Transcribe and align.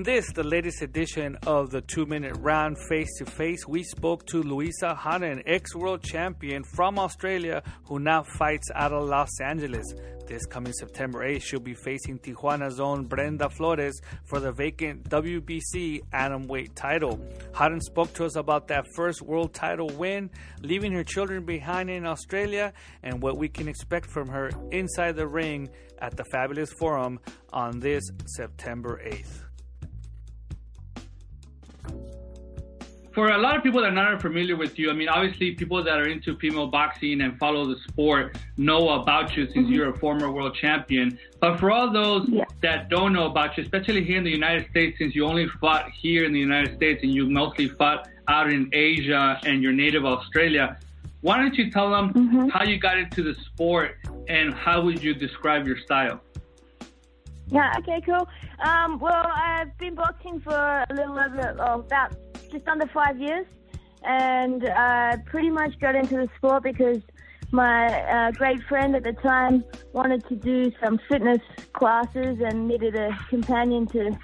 In 0.00 0.04
this, 0.04 0.32
the 0.32 0.42
latest 0.42 0.80
edition 0.80 1.36
of 1.46 1.68
the 1.68 1.82
two 1.82 2.06
minute 2.06 2.34
round 2.38 2.78
face 2.88 3.18
to 3.18 3.26
face, 3.26 3.66
we 3.68 3.82
spoke 3.82 4.24
to 4.28 4.42
Louisa 4.42 4.94
Hawton, 4.94 5.30
an 5.30 5.42
ex 5.44 5.74
world 5.74 6.02
champion 6.02 6.64
from 6.64 6.98
Australia 6.98 7.62
who 7.84 7.98
now 7.98 8.22
fights 8.22 8.70
out 8.74 8.94
of 8.94 9.06
Los 9.06 9.28
Angeles. 9.42 9.84
This 10.26 10.46
coming 10.46 10.72
September 10.72 11.18
8th, 11.28 11.42
she'll 11.42 11.60
be 11.60 11.74
facing 11.74 12.18
Tijuana's 12.18 12.80
own 12.80 13.04
Brenda 13.04 13.50
Flores 13.50 14.00
for 14.24 14.40
the 14.40 14.52
vacant 14.52 15.06
WBC 15.10 16.00
Atomweight 16.14 16.70
title. 16.74 17.20
Hawton 17.52 17.82
spoke 17.82 18.14
to 18.14 18.24
us 18.24 18.36
about 18.36 18.68
that 18.68 18.86
first 18.96 19.20
world 19.20 19.52
title 19.52 19.90
win, 19.90 20.30
leaving 20.62 20.92
her 20.92 21.04
children 21.04 21.44
behind 21.44 21.90
in 21.90 22.06
Australia, 22.06 22.72
and 23.02 23.20
what 23.20 23.36
we 23.36 23.50
can 23.50 23.68
expect 23.68 24.06
from 24.06 24.28
her 24.28 24.50
inside 24.70 25.16
the 25.16 25.28
ring 25.28 25.68
at 25.98 26.16
the 26.16 26.24
Fabulous 26.24 26.72
Forum 26.78 27.20
on 27.52 27.80
this 27.80 28.04
September 28.24 28.98
8th. 29.04 29.49
For 33.12 33.30
a 33.30 33.38
lot 33.38 33.56
of 33.56 33.62
people 33.62 33.80
that 33.80 33.88
are 33.88 34.12
not 34.12 34.22
familiar 34.22 34.56
with 34.56 34.78
you, 34.78 34.90
I 34.90 34.92
mean, 34.92 35.08
obviously 35.08 35.52
people 35.52 35.82
that 35.82 35.98
are 35.98 36.08
into 36.08 36.36
female 36.38 36.68
boxing 36.68 37.22
and 37.22 37.36
follow 37.38 37.66
the 37.66 37.76
sport 37.88 38.38
know 38.56 38.90
about 38.90 39.36
you 39.36 39.48
since 39.52 39.68
you're 39.68 39.90
a 39.90 39.98
former 39.98 40.30
world 40.30 40.54
champion. 40.54 41.18
But 41.40 41.58
for 41.58 41.72
all 41.72 41.90
those 41.92 42.28
Yeah. 42.28 42.44
that 42.60 42.88
don't 42.88 43.12
know 43.12 43.26
about 43.26 43.56
you, 43.56 43.64
especially 43.64 44.04
here 44.04 44.18
in 44.18 44.24
the 44.24 44.30
United 44.30 44.70
States, 44.70 44.98
since 44.98 45.14
you 45.14 45.26
only 45.26 45.48
fought 45.60 45.90
here 45.90 46.24
in 46.24 46.32
the 46.32 46.38
United 46.38 46.76
States 46.76 47.02
and 47.02 47.12
you 47.12 47.28
mostly 47.28 47.68
fought 47.68 48.08
out 48.28 48.50
in 48.50 48.68
Asia 48.72 49.40
and 49.44 49.60
your 49.60 49.72
native 49.72 50.04
Australia, 50.04 50.78
why 51.22 51.38
don't 51.38 51.56
you 51.56 51.70
tell 51.70 51.90
them 51.90 52.48
how 52.50 52.64
you 52.64 52.78
got 52.78 52.96
into 52.96 53.22
the 53.22 53.34
sport 53.46 53.98
and 54.28 54.54
how 54.54 54.80
would 54.82 55.02
you 55.02 55.14
describe 55.14 55.66
your 55.66 55.78
style? 55.78 56.20
Yeah, 57.48 57.74
okay, 57.78 58.00
cool. 58.02 58.28
Um, 58.60 59.00
well, 59.00 59.26
I've 59.34 59.76
been 59.78 59.96
boxing 59.96 60.40
for 60.40 60.54
a 60.88 60.94
little 60.94 61.18
over, 61.18 61.56
oh, 61.58 61.80
about 61.80 62.14
just 62.50 62.66
under 62.68 62.86
five 62.86 63.20
years, 63.20 63.46
and 64.02 64.68
I 64.68 65.16
pretty 65.26 65.50
much 65.50 65.78
got 65.80 65.94
into 65.94 66.16
the 66.16 66.28
sport 66.36 66.62
because 66.62 67.02
my 67.52 68.02
uh, 68.02 68.30
great 68.32 68.62
friend 68.64 68.94
at 68.94 69.02
the 69.02 69.12
time 69.12 69.64
wanted 69.92 70.26
to 70.28 70.36
do 70.36 70.72
some 70.82 71.00
fitness 71.08 71.40
classes 71.72 72.38
and 72.40 72.68
needed 72.68 72.94
a 72.94 73.16
companion 73.28 73.86
to 73.88 74.16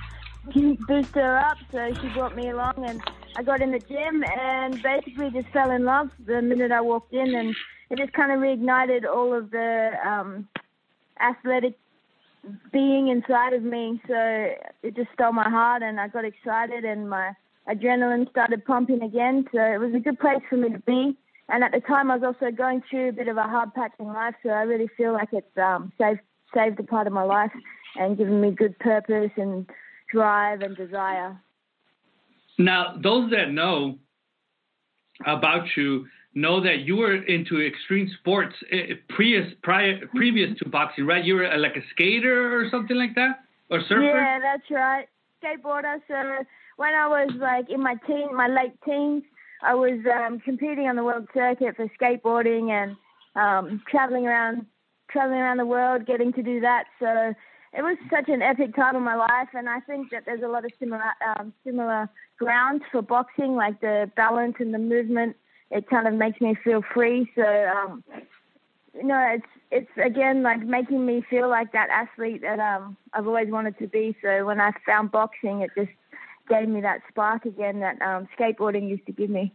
boost 0.87 1.15
her 1.15 1.39
up, 1.39 1.59
so 1.73 1.93
she 2.01 2.09
brought 2.09 2.37
me 2.37 2.51
along, 2.51 2.85
and 2.87 3.01
I 3.37 3.43
got 3.43 3.61
in 3.61 3.73
the 3.73 3.81
gym 3.81 4.25
and 4.39 4.81
basically 4.83 5.31
just 5.31 5.49
fell 5.49 5.71
in 5.71 5.85
love 5.85 6.11
the 6.25 6.41
minute 6.41 6.71
I 6.71 6.81
walked 6.81 7.13
in, 7.13 7.35
and 7.35 7.55
it 7.91 7.99
just 7.99 8.13
kind 8.13 8.33
of 8.33 8.39
reignited 8.39 9.05
all 9.05 9.35
of 9.35 9.51
the 9.51 9.93
um, 10.05 10.49
athletic 11.21 11.77
being 12.73 13.09
inside 13.09 13.53
of 13.55 13.63
me. 13.63 14.01
So 14.07 14.15
it 14.83 14.95
just 14.95 15.09
stole 15.15 15.33
my 15.33 15.49
heart, 15.49 15.83
and 15.83 16.01
I 16.01 16.09
got 16.09 16.25
excited, 16.25 16.85
and 16.85 17.11
my 17.11 17.33
adrenaline 17.69 18.31
started 18.31 18.65
pumping 18.65 19.03
again. 19.03 19.45
So 19.53 19.61
it 19.61 19.79
was 19.79 19.93
a 19.95 20.01
good 20.01 20.19
place 20.19 20.43
for 20.49 20.57
me 20.57 20.71
to 20.71 20.79
be. 20.81 21.17
And 21.49 21.63
at 21.63 21.73
the 21.73 21.81
time, 21.81 22.11
I 22.11 22.17
was 22.17 22.35
also 22.35 22.51
going 22.51 22.83
through 22.91 23.11
a 23.11 23.13
bit 23.13 23.29
of 23.29 23.37
a 23.37 23.43
hard 23.43 23.73
patch 23.75 23.93
in 24.01 24.07
life, 24.07 24.35
so 24.43 24.51
I 24.51 24.63
really 24.63 24.89
feel 24.97 25.13
like 25.13 25.29
it's 25.33 25.57
um, 25.57 25.93
saved 25.99 26.21
saved 26.55 26.79
a 26.81 26.83
part 26.83 27.07
of 27.07 27.13
my 27.13 27.23
life 27.23 27.51
and 27.97 28.17
given 28.17 28.41
me 28.41 28.51
good 28.51 28.79
purpose 28.79 29.31
and 29.37 29.69
drive 30.13 30.61
and 30.61 30.77
desire. 30.77 31.41
Now, 32.59 32.97
those 33.03 33.31
that 33.33 33.51
know 33.51 33.99
about 35.27 35.67
you 35.77 36.07
know 36.35 36.61
that 36.63 36.81
you 36.81 36.97
were 36.97 37.15
into 37.15 37.61
extreme 37.61 38.11
sports 38.21 38.55
eh, 38.71 38.95
previous 39.09 39.53
prior 39.63 40.01
previous 40.15 40.59
to 40.59 40.69
boxing, 40.69 41.07
right? 41.07 41.25
You 41.25 41.37
were 41.37 41.51
uh, 41.51 41.59
like 41.59 41.77
a 41.77 41.83
skater 41.93 42.59
or 42.59 42.69
something 42.71 42.97
like 42.97 43.15
that, 43.15 43.45
or 43.71 43.81
surfer. 43.89 44.03
Yeah, 44.03 44.39
that's 44.41 44.71
right. 44.71 45.09
Skateboarder. 45.43 46.01
So 46.09 46.45
when 46.77 46.95
I 46.95 47.07
was 47.07 47.31
like 47.39 47.71
in 47.71 47.83
my 47.83 47.95
teen, 48.07 48.35
my 48.35 48.49
late 48.49 48.75
teens, 48.85 49.23
I 49.63 49.75
was 49.75 49.99
um, 50.13 50.41
competing 50.41 50.87
on 50.87 50.97
the 50.97 51.05
world 51.05 51.29
circuit 51.33 51.77
for 51.77 51.91
skateboarding 52.01 52.71
and 52.71 52.97
um, 53.35 53.83
traveling 53.91 54.27
around, 54.27 54.67
traveling 55.11 55.39
around 55.39 55.59
the 55.59 55.67
world, 55.67 56.07
getting 56.07 56.33
to 56.35 56.43
do 56.43 56.61
that. 56.61 56.85
So 56.99 57.35
it 57.73 57.83
was 57.83 57.97
such 58.11 58.29
an 58.29 58.43
epic 58.43 58.75
time 58.75 58.97
in 58.97 59.03
my 59.03 59.17
life, 59.17 59.49
and 59.55 59.69
I 59.69 59.81
think 59.81 60.11
that 60.11 60.25
there's 60.25 60.43
a 60.43 60.49
lot 60.49 60.65
of 60.65 60.73
similar 60.79 61.13
um, 61.39 61.53
similar 61.65 62.09
grounds 62.39 62.83
for 62.91 63.03
boxing, 63.03 63.55
like 63.55 63.81
the 63.81 64.11
balance 64.17 64.57
and 64.59 64.73
the 64.73 64.79
movement. 64.79 65.37
It 65.71 65.89
kind 65.89 66.07
of 66.07 66.15
makes 66.15 66.41
me 66.41 66.57
feel 66.63 66.83
free. 66.95 67.31
So 67.35 67.43
um, 67.43 68.05
you 68.95 69.05
know, 69.05 69.27
it's 69.35 69.47
it's 69.71 69.91
again 70.03 70.43
like 70.43 70.65
making 70.65 71.05
me 71.05 71.25
feel 71.29 71.49
like 71.49 71.73
that 71.73 71.89
athlete 71.91 72.43
that 72.43 72.59
um 72.61 72.97
I've 73.13 73.27
always 73.27 73.49
wanted 73.51 73.79
to 73.79 73.87
be. 73.87 74.17
So 74.23 74.45
when 74.45 74.61
I 74.61 74.73
found 74.85 75.11
boxing, 75.11 75.63
it 75.63 75.71
just 75.77 75.91
gave 76.49 76.69
me 76.69 76.81
that 76.83 77.01
spark 77.09 77.45
again 77.45 77.81
that 77.81 78.01
um 78.03 78.29
skateboarding 78.39 78.89
used 78.89 79.07
to 79.07 79.13
give 79.13 79.31
me. 79.31 79.53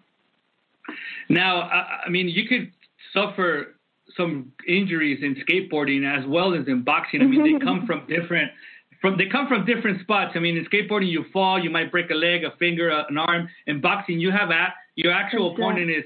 Now, 1.29 1.61
I, 1.61 2.01
I 2.05 2.09
mean, 2.09 2.27
you 2.27 2.47
could 2.47 2.71
suffer 3.13 3.75
some 4.17 4.51
injuries 4.67 5.19
in 5.21 5.35
skateboarding 5.35 6.03
as 6.05 6.27
well 6.27 6.53
as 6.53 6.67
in 6.67 6.83
boxing. 6.83 7.21
I 7.21 7.25
mean, 7.25 7.43
they 7.43 7.63
come 7.63 7.85
from 7.87 8.05
different 8.07 8.51
from 8.99 9.17
they 9.17 9.27
come 9.27 9.47
from 9.47 9.65
different 9.65 10.01
spots. 10.01 10.33
I 10.35 10.39
mean, 10.39 10.57
in 10.57 10.65
skateboarding, 10.65 11.09
you 11.09 11.25
fall, 11.31 11.61
you 11.61 11.69
might 11.69 11.91
break 11.91 12.09
a 12.11 12.15
leg, 12.15 12.43
a 12.43 12.51
finger, 12.57 12.89
an 12.89 13.17
arm. 13.17 13.49
In 13.67 13.81
boxing, 13.81 14.19
you 14.19 14.31
have 14.31 14.51
at 14.51 14.73
your 14.95 15.13
actual 15.13 15.53
opponent 15.53 15.89
is 15.89 16.03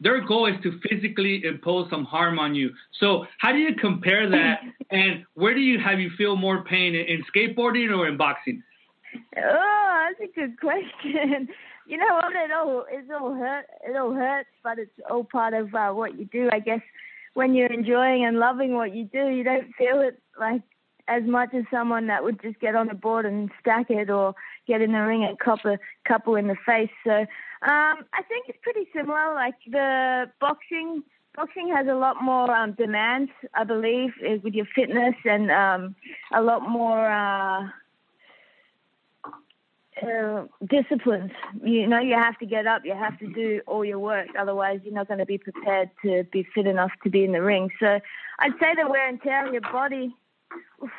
their 0.00 0.24
goal 0.24 0.46
is 0.46 0.54
to 0.62 0.78
physically 0.88 1.44
impose 1.44 1.88
some 1.90 2.04
harm 2.04 2.38
on 2.38 2.54
you. 2.54 2.70
So, 3.00 3.26
how 3.38 3.52
do 3.52 3.58
you 3.58 3.74
compare 3.74 4.28
that? 4.28 4.60
and 4.90 5.24
where 5.34 5.54
do 5.54 5.60
you 5.60 5.78
have 5.78 6.00
you 6.00 6.10
feel 6.16 6.36
more 6.36 6.64
pain 6.64 6.94
in, 6.94 7.06
in 7.06 7.24
skateboarding 7.34 7.96
or 7.96 8.08
in 8.08 8.16
boxing? 8.16 8.62
Oh, 9.36 10.08
that's 10.08 10.30
a 10.30 10.40
good 10.40 10.58
question. 10.60 11.48
You 11.88 11.96
know 11.96 12.16
what? 12.16 12.32
It 12.34 12.52
all 12.52 12.84
it's 12.90 13.10
all 13.10 13.32
hurt. 13.32 13.64
It 13.82 13.96
all 13.96 14.12
hurts, 14.12 14.50
but 14.62 14.78
it's 14.78 14.92
all 15.08 15.24
part 15.24 15.54
of 15.54 15.74
uh, 15.74 15.88
what 15.92 16.18
you 16.18 16.26
do. 16.26 16.50
I 16.52 16.58
guess 16.58 16.82
when 17.32 17.54
you're 17.54 17.72
enjoying 17.72 18.26
and 18.26 18.38
loving 18.38 18.74
what 18.74 18.94
you 18.94 19.04
do, 19.04 19.28
you 19.28 19.42
don't 19.42 19.74
feel 19.78 20.02
it 20.02 20.20
like 20.38 20.60
as 21.08 21.22
much 21.24 21.54
as 21.54 21.64
someone 21.70 22.06
that 22.08 22.22
would 22.22 22.42
just 22.42 22.60
get 22.60 22.76
on 22.76 22.88
the 22.88 22.94
board 22.94 23.24
and 23.24 23.50
stack 23.58 23.88
it 23.88 24.10
or 24.10 24.34
get 24.66 24.82
in 24.82 24.92
the 24.92 24.98
ring 24.98 25.24
and 25.24 25.38
cop 25.38 25.64
a 25.64 25.78
couple 26.06 26.36
in 26.36 26.46
the 26.46 26.56
face. 26.66 26.90
So 27.04 27.24
um, 27.62 28.04
I 28.12 28.22
think 28.28 28.48
it's 28.48 28.58
pretty 28.62 28.86
similar. 28.94 29.34
Like 29.34 29.54
the 29.66 30.30
boxing, 30.40 31.02
boxing 31.34 31.72
has 31.74 31.86
a 31.88 31.94
lot 31.94 32.22
more 32.22 32.50
um, 32.50 32.72
demands, 32.72 33.30
I 33.54 33.64
believe, 33.64 34.10
eh, 34.24 34.38
with 34.42 34.54
your 34.54 34.66
fitness 34.74 35.14
and 35.24 35.50
um, 35.50 35.96
a 36.32 36.42
lot 36.42 36.68
more. 36.68 37.10
Uh, 37.10 37.68
uh, 40.02 40.44
disciplines. 40.68 41.32
You 41.64 41.88
know, 41.88 41.98
you 41.98 42.14
have 42.14 42.38
to 42.38 42.46
get 42.46 42.68
up, 42.68 42.82
you 42.84 42.94
have 42.94 43.18
to 43.18 43.26
do 43.32 43.60
all 43.66 43.84
your 43.84 43.98
work, 43.98 44.28
otherwise 44.38 44.80
you're 44.84 44.94
not 44.94 45.08
going 45.08 45.18
to 45.18 45.26
be 45.26 45.38
prepared 45.38 45.90
to 46.04 46.24
be 46.30 46.46
fit 46.54 46.66
enough 46.66 46.92
to 47.02 47.10
be 47.10 47.24
in 47.24 47.32
the 47.32 47.42
ring. 47.42 47.70
So 47.80 47.98
I'd 48.38 48.52
say 48.60 48.74
the 48.80 48.88
wear 48.88 49.08
and 49.08 49.20
tear 49.20 49.46
on 49.46 49.52
your 49.52 49.62
body, 49.62 50.14
oof, 50.82 50.90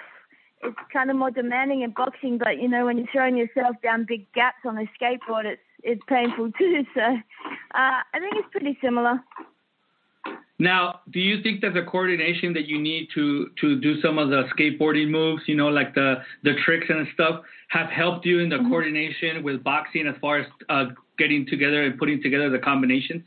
it's 0.61 0.77
kind 0.91 1.09
of 1.09 1.15
more 1.15 1.31
demanding 1.31 1.81
in 1.81 1.91
boxing, 1.91 2.37
but 2.37 2.61
you 2.61 2.67
know, 2.67 2.85
when 2.85 2.97
you're 2.97 3.07
throwing 3.11 3.37
yourself 3.37 3.77
down 3.81 4.05
big 4.05 4.31
gaps 4.33 4.65
on 4.65 4.77
a 4.77 4.85
skateboard, 4.99 5.45
it's 5.45 5.61
it's 5.83 6.01
painful 6.07 6.51
too. 6.57 6.85
So 6.93 7.01
uh, 7.01 7.15
I 7.73 8.19
think 8.19 8.33
it's 8.35 8.49
pretty 8.51 8.77
similar. 8.81 9.19
Now, 10.61 10.99
do 11.11 11.21
you 11.21 11.41
think 11.41 11.61
that 11.61 11.73
the 11.73 11.83
coordination 11.83 12.51
that 12.53 12.67
you 12.67 12.81
need 12.81 13.07
to 13.15 13.49
to 13.61 13.79
do 13.79 14.01
some 14.01 14.17
of 14.17 14.29
the 14.29 14.43
skateboarding 14.53 15.09
moves, 15.09 15.43
you 15.47 15.55
know, 15.55 15.69
like 15.69 15.95
the 15.95 16.15
the 16.43 16.53
tricks 16.65 16.87
and 16.89 17.07
stuff, 17.13 17.41
have 17.69 17.89
helped 17.89 18.25
you 18.25 18.39
in 18.39 18.49
the 18.49 18.57
coordination 18.69 19.41
with 19.41 19.63
boxing 19.63 20.05
as 20.05 20.15
far 20.19 20.39
as 20.39 20.47
uh, 20.67 20.85
getting 21.17 21.45
together 21.45 21.83
and 21.83 21.97
putting 21.97 22.21
together 22.21 22.49
the 22.49 22.59
combinations? 22.59 23.23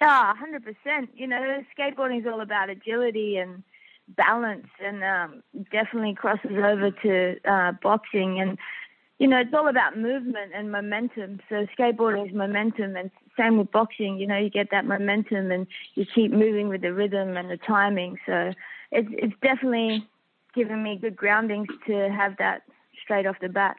Ah, 0.00 0.34
hundred 0.38 0.64
percent. 0.64 1.10
You 1.14 1.26
know, 1.26 1.62
skateboarding 1.78 2.20
is 2.20 2.26
all 2.26 2.40
about 2.40 2.70
agility 2.70 3.36
and 3.36 3.62
balance, 4.16 4.68
and 4.82 5.04
um, 5.04 5.42
definitely 5.70 6.14
crosses 6.14 6.50
over 6.52 6.90
to 6.90 7.36
uh, 7.44 7.72
boxing. 7.82 8.40
And 8.40 8.56
you 9.20 9.28
know, 9.28 9.36
it's 9.36 9.52
all 9.52 9.68
about 9.68 9.98
movement 9.98 10.52
and 10.54 10.72
momentum. 10.72 11.40
So 11.50 11.66
skateboarding 11.78 12.28
is 12.28 12.34
momentum, 12.34 12.96
and 12.96 13.10
same 13.38 13.58
with 13.58 13.70
boxing. 13.70 14.18
You 14.18 14.26
know, 14.26 14.38
you 14.38 14.48
get 14.48 14.68
that 14.70 14.86
momentum, 14.86 15.52
and 15.52 15.66
you 15.94 16.06
keep 16.14 16.32
moving 16.32 16.68
with 16.68 16.80
the 16.80 16.94
rhythm 16.94 17.36
and 17.36 17.50
the 17.50 17.58
timing. 17.58 18.16
So 18.24 18.52
it's 18.90 19.08
it's 19.12 19.34
definitely 19.42 20.08
given 20.54 20.82
me 20.82 20.98
good 20.98 21.16
groundings 21.16 21.68
to 21.86 22.08
have 22.10 22.34
that 22.38 22.62
straight 23.04 23.26
off 23.26 23.36
the 23.42 23.50
bat. 23.50 23.76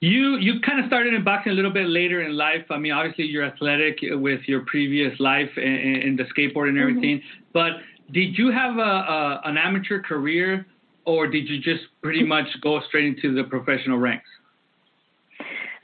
You 0.00 0.38
you 0.38 0.58
kind 0.60 0.80
of 0.80 0.86
started 0.88 1.14
in 1.14 1.22
boxing 1.22 1.52
a 1.52 1.54
little 1.54 1.70
bit 1.72 1.86
later 1.86 2.20
in 2.22 2.36
life. 2.36 2.66
I 2.68 2.78
mean, 2.78 2.90
obviously 2.90 3.26
you're 3.26 3.44
athletic 3.44 4.00
with 4.02 4.40
your 4.48 4.62
previous 4.66 5.18
life 5.20 5.50
and, 5.56 6.18
the 6.18 6.24
skateboard 6.24 6.68
and 6.68 6.78
everything. 6.78 7.18
Mm-hmm. 7.18 7.44
But 7.52 7.74
did 8.10 8.36
you 8.36 8.50
have 8.50 8.78
a, 8.78 8.80
a, 8.80 9.42
an 9.44 9.56
amateur 9.56 10.02
career, 10.02 10.66
or 11.04 11.26
did 11.26 11.48
you 11.48 11.58
just 11.60 11.84
pretty 12.02 12.22
much 12.22 12.46
go 12.60 12.80
straight 12.88 13.06
into 13.06 13.34
the 13.34 13.44
professional 13.44 13.98
ranks? 13.98 14.28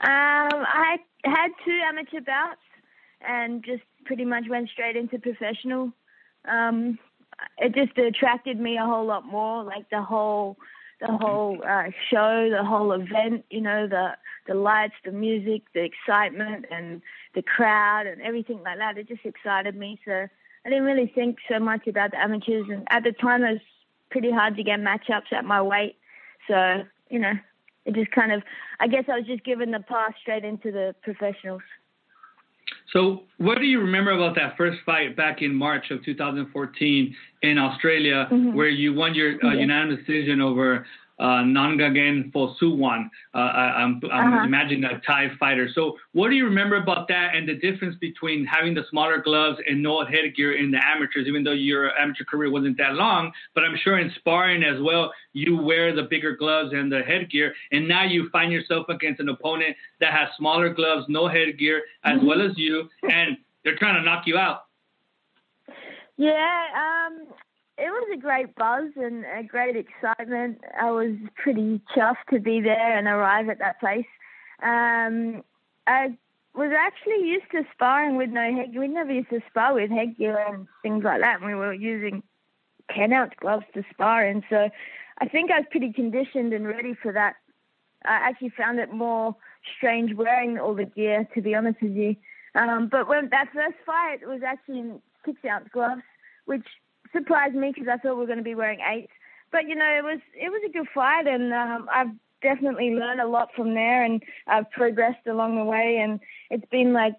Um, 0.01 0.63
I 0.65 0.97
had 1.25 1.49
two 1.65 1.77
amateur 1.85 2.21
bouts, 2.21 2.61
and 3.21 3.63
just 3.63 3.83
pretty 4.05 4.25
much 4.25 4.45
went 4.49 4.69
straight 4.69 4.95
into 4.95 5.19
professional. 5.19 5.91
Um, 6.47 6.97
it 7.57 7.75
just 7.75 7.97
attracted 7.97 8.59
me 8.59 8.77
a 8.77 8.85
whole 8.85 9.05
lot 9.05 9.25
more, 9.25 9.63
like 9.63 9.89
the 9.89 10.01
whole 10.01 10.57
the 11.01 11.07
whole 11.07 11.57
uh, 11.65 11.89
show, 12.09 12.49
the 12.49 12.63
whole 12.63 12.91
event, 12.91 13.45
you 13.49 13.61
know, 13.61 13.87
the 13.87 14.11
the 14.47 14.53
lights, 14.53 14.95
the 15.05 15.11
music, 15.11 15.63
the 15.73 15.83
excitement, 15.83 16.65
and 16.71 17.01
the 17.35 17.41
crowd, 17.41 18.07
and 18.07 18.21
everything 18.21 18.61
like 18.63 18.77
that. 18.77 18.97
It 18.97 19.07
just 19.07 19.25
excited 19.25 19.75
me. 19.75 19.99
So 20.05 20.27
I 20.65 20.69
didn't 20.69 20.83
really 20.83 21.11
think 21.13 21.37
so 21.49 21.59
much 21.59 21.87
about 21.87 22.11
the 22.11 22.17
amateurs, 22.17 22.67
and 22.69 22.87
at 22.89 23.03
the 23.03 23.11
time 23.11 23.43
it 23.43 23.51
was 23.53 23.61
pretty 24.11 24.31
hard 24.31 24.55
to 24.55 24.63
get 24.63 24.79
matchups 24.79 25.31
at 25.31 25.45
my 25.45 25.61
weight. 25.61 25.95
So 26.47 26.83
you 27.09 27.19
know, 27.19 27.33
it 27.85 27.95
just 27.95 28.11
kind 28.11 28.31
of, 28.31 28.43
I 28.79 28.87
guess 28.87 29.05
I 29.11 29.17
was 29.17 29.25
just 29.25 29.43
given 29.43 29.71
the 29.71 29.79
path 29.79 30.13
straight 30.21 30.43
into 30.43 30.71
the 30.71 30.95
professionals. 31.01 31.61
So, 32.93 33.23
what 33.37 33.57
do 33.57 33.65
you 33.65 33.79
remember 33.79 34.11
about 34.11 34.35
that 34.35 34.57
first 34.57 34.79
fight 34.85 35.15
back 35.15 35.41
in 35.41 35.53
March 35.53 35.89
of 35.91 36.03
2014 36.05 37.15
in 37.41 37.57
Australia, 37.57 38.27
mm-hmm. 38.31 38.55
where 38.55 38.69
you 38.69 38.93
won 38.93 39.15
your 39.15 39.43
uh, 39.43 39.53
unanimous 39.53 39.99
decision 40.05 40.41
over 40.41 40.85
uh, 41.19 41.43
Nonggegen 41.43 42.31
Fosuwan. 42.31 43.09
Uh, 43.33 43.37
I, 43.37 43.83
am 43.83 44.01
I'm, 44.11 44.33
uh-huh. 44.33 44.45
imagining 44.45 44.85
a 44.85 44.99
Thai 45.05 45.31
fighter. 45.39 45.69
So, 45.73 45.97
what 46.13 46.29
do 46.29 46.35
you 46.35 46.45
remember 46.45 46.77
about 46.77 47.07
that 47.09 47.35
and 47.35 47.47
the 47.47 47.55
difference 47.55 47.95
between 47.99 48.45
having 48.45 48.73
the 48.73 48.83
smaller 48.89 49.21
gloves 49.21 49.59
and 49.67 49.83
no 49.83 50.05
headgear 50.05 50.53
in 50.53 50.71
the 50.71 50.79
amateurs, 50.83 51.27
even 51.27 51.43
though 51.43 51.51
your 51.51 51.95
amateur 51.97 52.23
career 52.23 52.49
wasn't 52.49 52.77
that 52.77 52.93
long? 52.93 53.31
But 53.53 53.63
I'm 53.63 53.75
sure 53.83 53.99
in 53.99 54.11
sparring 54.17 54.63
as 54.63 54.81
well, 54.81 55.11
you 55.33 55.57
wear 55.57 55.95
the 55.95 56.03
bigger 56.03 56.35
gloves 56.35 56.71
and 56.73 56.91
the 56.91 57.01
headgear, 57.01 57.53
and 57.71 57.87
now 57.87 58.05
you 58.05 58.29
find 58.29 58.51
yourself 58.51 58.87
against 58.89 59.19
an 59.19 59.29
opponent 59.29 59.75
that 59.99 60.13
has 60.13 60.29
smaller 60.37 60.73
gloves, 60.73 61.05
no 61.09 61.27
headgear, 61.27 61.83
as 62.03 62.17
mm-hmm. 62.17 62.27
well 62.27 62.41
as 62.41 62.57
you, 62.57 62.89
and 63.03 63.37
they're 63.63 63.77
trying 63.77 63.95
to 63.95 64.03
knock 64.03 64.23
you 64.25 64.37
out. 64.37 64.65
Yeah, 66.17 66.65
um, 66.75 67.27
it 67.79 67.89
was 67.89 68.09
a 68.13 68.17
great 68.17 68.55
buzz 68.55 68.91
and 68.95 69.25
a 69.25 69.43
great 69.43 69.75
excitement. 69.75 70.61
I 70.79 70.91
was 70.91 71.15
pretty 71.35 71.81
chuffed 71.95 72.27
to 72.31 72.39
be 72.39 72.59
there 72.59 72.97
and 72.97 73.07
arrive 73.07 73.49
at 73.49 73.59
that 73.59 73.79
place. 73.79 74.05
Um, 74.61 75.43
I 75.87 76.17
was 76.53 76.71
actually 76.77 77.25
used 77.25 77.49
to 77.51 77.63
sparring 77.73 78.17
with 78.17 78.29
no 78.29 78.53
headgear. 78.53 78.81
We 78.81 78.87
never 78.89 79.13
used 79.13 79.29
to 79.29 79.39
spar 79.49 79.73
with 79.73 79.89
headgear 79.89 80.37
and 80.37 80.67
things 80.81 81.03
like 81.03 81.21
that. 81.21 81.43
We 81.43 81.55
were 81.55 81.73
using 81.73 82.21
10 82.93 83.13
ounce 83.13 83.33
gloves 83.39 83.65
to 83.73 83.83
spar 83.91 84.27
in. 84.27 84.43
So 84.49 84.69
I 85.19 85.27
think 85.27 85.49
I 85.49 85.59
was 85.59 85.67
pretty 85.71 85.93
conditioned 85.93 86.53
and 86.53 86.67
ready 86.67 86.93
for 86.93 87.13
that. 87.13 87.35
I 88.03 88.15
actually 88.15 88.53
found 88.57 88.79
it 88.79 88.91
more 88.91 89.35
strange 89.77 90.13
wearing 90.15 90.57
all 90.59 90.73
the 90.73 90.85
gear, 90.85 91.27
to 91.33 91.41
be 91.41 91.55
honest 91.55 91.81
with 91.81 91.95
you. 91.95 92.15
Um, 92.55 92.87
but 92.87 93.07
when 93.07 93.29
that 93.29 93.49
first 93.53 93.77
fight 93.85 94.27
was 94.27 94.41
actually 94.45 94.79
in 94.79 95.01
six 95.25 95.39
ounce 95.45 95.69
gloves, 95.71 96.01
which 96.45 96.65
surprised 97.11 97.55
me 97.55 97.71
because 97.73 97.87
I 97.87 97.97
thought 97.97 98.15
we 98.15 98.21
were 98.21 98.25
going 98.25 98.37
to 98.37 98.43
be 98.43 98.55
wearing 98.55 98.79
eight. 98.91 99.09
But 99.51 99.67
you 99.67 99.75
know, 99.75 99.85
it 99.85 100.03
was 100.03 100.19
it 100.35 100.49
was 100.49 100.61
a 100.67 100.71
good 100.71 100.87
fight, 100.93 101.27
and 101.27 101.53
um, 101.53 101.89
I've 101.91 102.11
definitely 102.41 102.91
learned 102.91 103.21
a 103.21 103.27
lot 103.27 103.49
from 103.55 103.73
there, 103.73 104.03
and 104.03 104.21
I've 104.47 104.69
progressed 104.71 105.27
along 105.27 105.55
the 105.55 105.63
way. 105.63 105.99
And 106.01 106.19
it's 106.49 106.69
been 106.69 106.93
like 106.93 107.15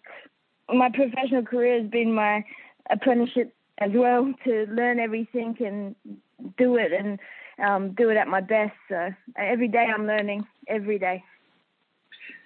my 0.72 0.90
professional 0.90 1.42
career 1.42 1.80
has 1.82 1.90
been 1.90 2.12
my 2.12 2.44
apprenticeship 2.90 3.54
as 3.78 3.90
well 3.94 4.32
to 4.44 4.66
learn 4.70 5.00
everything 5.00 5.56
and 5.60 5.94
do 6.56 6.76
it 6.76 6.92
and 6.92 7.18
um, 7.64 7.92
do 7.94 8.10
it 8.10 8.16
at 8.16 8.28
my 8.28 8.40
best. 8.40 8.72
So 8.88 9.10
every 9.36 9.68
day 9.68 9.86
I'm 9.92 10.06
learning 10.06 10.46
every 10.68 10.98
day. 10.98 11.22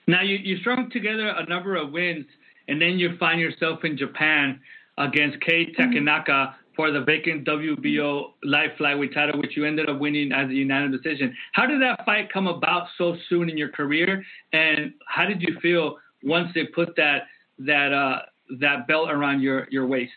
Now 0.07 0.23
you 0.23 0.37
you 0.37 0.59
strung 0.59 0.91
together 0.91 1.29
a 1.29 1.47
number 1.47 1.77
of 1.77 1.93
wins, 1.93 2.27
and 2.69 2.81
then 2.81 2.99
you 2.99 3.17
find 3.19 3.41
yourself 3.41 3.85
in 3.85 3.97
Japan 3.97 4.61
against 4.99 5.41
Kei 5.41 5.73
Takenaka. 5.73 6.55
For 6.77 6.91
the 6.91 7.01
vacant 7.01 7.47
WBO 7.47 8.33
light 8.43 8.77
flyweight 8.77 9.15
title, 9.15 9.41
which 9.41 9.57
you 9.57 9.65
ended 9.65 9.89
up 9.89 10.01
winning 10.01 10.33
as 10.33 10.51
a 10.51 10.55
unanimous 10.55 11.01
decision. 11.01 11.35
How 11.53 11.67
did 11.67 11.81
that 11.83 12.05
fight 12.05 12.33
come 12.33 12.49
about 12.49 12.89
so 12.99 13.17
soon 13.29 13.49
in 13.49 13.57
your 13.57 13.69
career, 13.69 14.25
and 14.53 14.93
how 15.07 15.25
did 15.25 15.41
you 15.41 15.57
feel 15.61 15.99
once 16.25 16.49
they 16.55 16.65
put 16.67 16.97
that 16.97 17.29
that 17.61 17.93
uh, 17.93 18.23
that 18.61 18.89
belt 18.89 19.11
around 19.11 19.41
your 19.41 19.69
your 19.71 19.87
waist? 19.87 20.13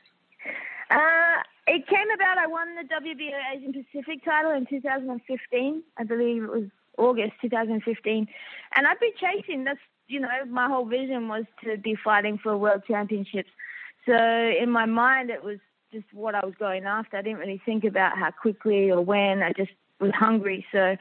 Uh, 0.90 1.42
it 1.68 1.86
came 1.88 2.10
about. 2.16 2.38
I 2.38 2.48
won 2.48 2.76
the 2.76 2.84
WBO 2.84 3.56
Asian 3.56 3.74
Pacific 3.74 4.24
title 4.26 4.52
in 4.52 4.66
2015. 4.66 5.84
I 5.98 6.04
believe 6.04 6.44
it 6.44 6.50
was 6.50 6.64
August 6.98 7.34
2015, 7.42 8.28
and 8.76 8.88
I'd 8.88 9.00
been 9.00 9.12
chasing. 9.20 9.64
That's 9.64 9.80
you 10.08 10.20
know 10.20 10.30
my 10.50 10.68
whole 10.68 10.86
vision 10.86 11.28
was 11.28 11.44
to 11.64 11.78
be 11.78 11.96
fighting 12.04 12.40
for 12.42 12.58
world 12.58 12.84
championships. 12.88 13.50
So 14.06 14.14
in 14.16 14.72
my 14.72 14.86
mind, 14.86 15.30
it 15.30 15.44
was 15.44 15.60
just 15.92 16.06
what 16.14 16.36
I 16.36 16.46
was 16.46 16.56
going 16.60 16.86
after. 16.86 17.18
I 17.18 17.22
didn't 17.22 17.40
really 17.40 17.62
think 17.66 17.84
about 17.84 18.18
how 18.18 18.32
quickly 18.32 18.92
or 18.92 19.02
when. 19.02 19.42
I 19.42 19.54
just 19.54 19.72
was 20.00 20.12
hungry. 20.14 20.66
So 20.72 20.98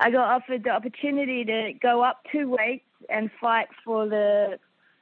I 0.00 0.10
got 0.10 0.28
offered 0.28 0.64
the 0.64 0.70
opportunity 0.70 1.44
to 1.44 1.72
go 1.80 2.02
up 2.02 2.22
two 2.30 2.50
weights 2.50 2.84
and 3.08 3.30
fight 3.40 3.68
for 3.84 4.08
the 4.08 4.58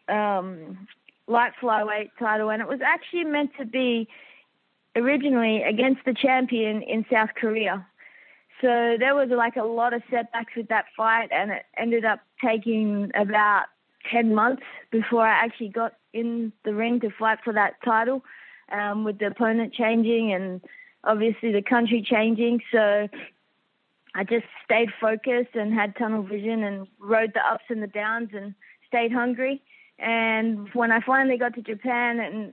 um, 0.09 0.87
light 1.27 1.53
flyweight 1.61 2.11
title. 2.19 2.51
And 2.51 2.61
it 2.61 2.69
was 2.69 2.81
actually 2.85 3.25
meant 3.25 3.53
to 3.59 3.65
be 3.65 4.09
originally 4.97 5.63
against 5.63 6.05
the 6.05 6.15
champion 6.15 6.83
in 6.83 7.07
South 7.11 7.31
Korea. 7.35 7.87
So 8.61 8.97
there 8.99 9.15
was 9.15 9.29
like 9.31 9.57
a 9.57 9.65
lot 9.65 9.93
of 9.93 10.03
setbacks 10.09 10.53
with 10.57 10.69
that 10.69 10.85
fight, 10.97 11.31
and 11.33 11.51
it 11.51 11.65
ended 11.77 12.05
up 12.05 12.21
taking 12.45 13.11
about 13.15 13.65
10 14.11 14.35
months 14.35 14.63
before 14.93 15.27
I 15.27 15.33
actually 15.33 15.71
got 15.71 15.95
in 16.13 16.53
the 16.65 16.75
ring 16.75 17.01
to 17.01 17.11
fight 17.11 17.39
for 17.43 17.53
that 17.55 17.75
title 17.85 18.23
um, 18.71 19.05
with 19.05 19.19
the 19.19 19.27
opponent 19.27 19.73
changing 19.75 20.33
and 20.33 20.61
obviously 21.05 21.53
the 21.53 21.63
country 21.63 22.03
changing. 22.03 22.61
So 22.71 23.09
I 24.15 24.25
just 24.25 24.47
stayed 24.65 24.91
focused 25.01 25.55
and 25.55 25.73
had 25.73 25.97
tunnel 25.97 26.23
vision 26.23 26.63
and 26.63 26.87
rode 26.99 27.33
the 27.35 27.41
ups 27.41 27.65
and 27.69 27.83
the 27.83 27.87
downs 27.87 28.31
and 28.35 28.55
stayed 28.87 29.13
hungry. 29.13 29.63
And 29.99 30.69
when 30.75 30.93
I 30.93 31.01
finally 31.01 31.39
got 31.39 31.55
to 31.55 31.63
Japan 31.63 32.21
and 32.21 32.53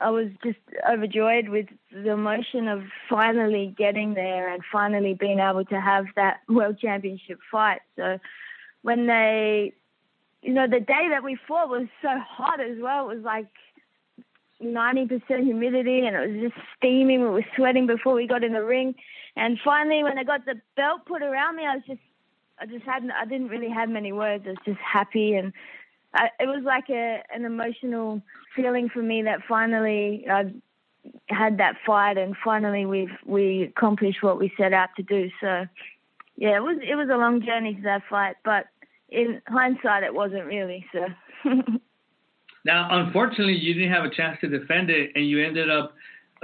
I 0.00 0.10
was 0.10 0.28
just 0.42 0.58
overjoyed 0.90 1.50
with 1.50 1.66
the 1.92 2.10
emotion 2.10 2.68
of 2.68 2.82
finally 3.08 3.74
getting 3.76 4.14
there 4.14 4.52
and 4.52 4.62
finally 4.72 5.14
being 5.14 5.40
able 5.40 5.64
to 5.66 5.80
have 5.80 6.06
that 6.16 6.40
world 6.48 6.78
championship 6.78 7.38
fight. 7.50 7.80
So 7.96 8.18
when 8.82 9.06
they, 9.06 9.74
you 10.42 10.54
know, 10.54 10.66
the 10.66 10.80
day 10.80 11.08
that 11.10 11.22
we 11.22 11.36
fought 11.46 11.68
was 11.68 11.86
so 12.00 12.18
hot 12.18 12.60
as 12.60 12.78
well. 12.80 13.10
It 13.10 13.16
was 13.16 13.24
like 13.24 13.48
90% 14.62 15.42
humidity 15.42 16.06
and 16.06 16.16
it 16.16 16.28
was 16.28 16.50
just 16.50 16.66
steaming. 16.76 17.22
We 17.22 17.28
were 17.28 17.46
sweating 17.56 17.86
before 17.86 18.14
we 18.14 18.26
got 18.26 18.44
in 18.44 18.52
the 18.52 18.64
ring. 18.64 18.94
And 19.36 19.58
finally, 19.64 20.02
when 20.02 20.18
I 20.18 20.24
got 20.24 20.44
the 20.44 20.60
belt 20.76 21.06
put 21.06 21.22
around 21.22 21.56
me, 21.56 21.64
I 21.66 21.76
was 21.76 21.84
just, 21.86 22.00
I 22.60 22.66
just 22.66 22.84
hadn't, 22.84 23.10
I 23.12 23.24
didn't 23.24 23.48
really 23.48 23.70
have 23.70 23.88
many 23.88 24.12
words. 24.12 24.44
I 24.46 24.50
was 24.50 24.58
just 24.64 24.80
happy. 24.80 25.34
And 25.34 25.52
I, 26.14 26.28
it 26.38 26.46
was 26.46 26.62
like 26.64 26.90
a, 26.90 27.22
an 27.34 27.44
emotional 27.44 28.22
feeling 28.54 28.88
for 28.88 29.02
me 29.02 29.22
that 29.22 29.40
finally 29.48 30.26
I 30.30 30.52
had 31.28 31.58
that 31.58 31.76
fight 31.86 32.18
and 32.18 32.36
finally 32.44 32.84
we've, 32.84 33.16
we 33.24 33.62
accomplished 33.62 34.22
what 34.22 34.38
we 34.38 34.52
set 34.58 34.72
out 34.72 34.90
to 34.96 35.02
do. 35.02 35.30
So 35.40 35.66
yeah, 36.36 36.56
it 36.56 36.62
was, 36.62 36.78
it 36.82 36.96
was 36.96 37.08
a 37.10 37.16
long 37.16 37.44
journey 37.44 37.74
to 37.74 37.82
that 37.82 38.02
fight, 38.10 38.36
but 38.44 38.66
in 39.08 39.40
hindsight, 39.48 40.02
it 40.02 40.14
wasn't 40.14 40.44
really. 40.44 40.86
So. 40.92 41.06
Now, 42.64 42.88
unfortunately, 42.90 43.56
you 43.56 43.74
didn't 43.74 43.92
have 43.92 44.04
a 44.04 44.10
chance 44.10 44.38
to 44.40 44.48
defend 44.48 44.90
it, 44.90 45.12
and 45.14 45.28
you 45.28 45.44
ended 45.44 45.70
up 45.70 45.94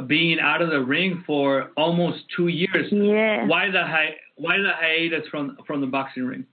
being 0.06 0.38
out 0.40 0.62
of 0.62 0.70
the 0.70 0.80
ring 0.80 1.22
for 1.26 1.70
almost 1.76 2.24
two 2.34 2.48
years. 2.48 2.90
Yeah. 2.90 3.46
Why 3.46 3.70
the 3.70 3.82
hi- 3.82 4.16
Why 4.36 4.58
the 4.58 4.72
hiatus 4.72 5.26
from 5.28 5.58
from 5.66 5.80
the 5.80 5.86
boxing 5.86 6.24
ring? 6.24 6.46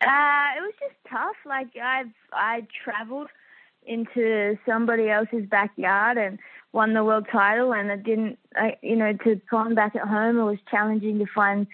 Uh, 0.00 0.58
it 0.58 0.60
was 0.60 0.74
just 0.80 0.94
tough. 1.08 1.36
Like 1.44 1.68
I've 1.76 2.12
I 2.32 2.66
traveled 2.84 3.28
into 3.84 4.56
somebody 4.66 5.10
else's 5.10 5.46
backyard 5.48 6.16
and 6.18 6.38
won 6.72 6.94
the 6.94 7.04
world 7.04 7.26
title, 7.30 7.74
and 7.74 7.90
it 7.90 8.04
didn't. 8.04 8.38
I, 8.56 8.76
you 8.82 8.96
know, 8.96 9.12
to 9.24 9.40
come 9.50 9.74
back 9.74 9.96
at 9.96 10.06
home, 10.06 10.38
it 10.38 10.44
was 10.44 10.58
challenging 10.70 11.18
to 11.18 11.26
find 11.34 11.66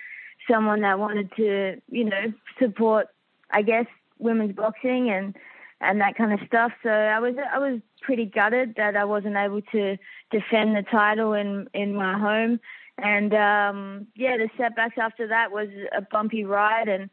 someone 0.50 0.80
that 0.80 0.98
wanted 0.98 1.30
to, 1.36 1.80
you 1.90 2.04
know, 2.04 2.32
support. 2.58 3.08
I 3.50 3.62
guess 3.62 3.86
women's 4.18 4.54
boxing 4.54 5.10
and 5.10 5.34
and 5.80 6.00
that 6.00 6.16
kind 6.16 6.32
of 6.32 6.40
stuff. 6.46 6.72
So 6.82 6.90
I 6.90 7.18
was 7.20 7.34
I 7.52 7.58
was 7.58 7.80
pretty 8.02 8.24
gutted 8.26 8.74
that 8.76 8.96
I 8.96 9.04
wasn't 9.04 9.36
able 9.36 9.62
to 9.72 9.96
defend 10.30 10.76
the 10.76 10.82
title 10.82 11.32
in 11.32 11.68
in 11.74 11.94
my 11.94 12.18
home. 12.18 12.60
And 12.98 13.32
um, 13.32 14.06
yeah, 14.16 14.36
the 14.36 14.50
setbacks 14.56 14.98
after 15.00 15.28
that 15.28 15.52
was 15.52 15.68
a 15.96 16.02
bumpy 16.02 16.44
ride 16.44 16.88
and 16.88 17.08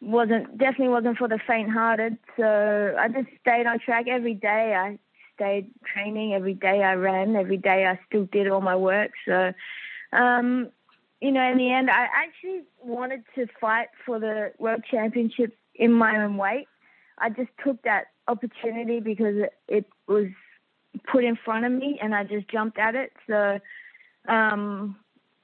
wasn't 0.00 0.56
definitely 0.56 0.88
wasn't 0.88 1.18
for 1.18 1.28
the 1.28 1.38
faint-hearted. 1.46 2.16
So 2.36 2.96
I 2.98 3.08
just 3.08 3.28
stayed 3.40 3.66
on 3.66 3.78
track 3.78 4.06
every 4.08 4.34
day. 4.34 4.74
I 4.74 4.98
stayed 5.34 5.70
training 5.84 6.32
every 6.32 6.54
day. 6.54 6.82
I 6.82 6.94
ran 6.94 7.36
every 7.36 7.58
day. 7.58 7.86
I 7.86 7.98
still 8.08 8.24
did 8.24 8.48
all 8.48 8.62
my 8.62 8.76
work. 8.76 9.10
So, 9.26 9.52
um, 10.12 10.70
you 11.20 11.30
know, 11.30 11.42
in 11.42 11.58
the 11.58 11.70
end, 11.70 11.90
I 11.90 12.06
actually 12.14 12.62
wanted 12.82 13.22
to 13.34 13.46
fight 13.60 13.88
for 14.04 14.18
the 14.18 14.52
world 14.58 14.82
championship 14.90 15.56
in 15.74 15.92
my 15.92 16.24
own 16.24 16.36
weight. 16.36 16.66
I 17.18 17.30
just 17.30 17.50
took 17.64 17.82
that 17.82 18.06
opportunity 18.28 19.00
because 19.00 19.36
it, 19.36 19.52
it 19.68 19.86
was 20.06 20.26
put 21.10 21.24
in 21.24 21.36
front 21.36 21.64
of 21.64 21.72
me, 21.72 21.98
and 22.02 22.14
I 22.14 22.24
just 22.24 22.48
jumped 22.48 22.78
at 22.78 22.94
it. 22.94 23.12
So, 23.26 23.58
um, 24.28 24.96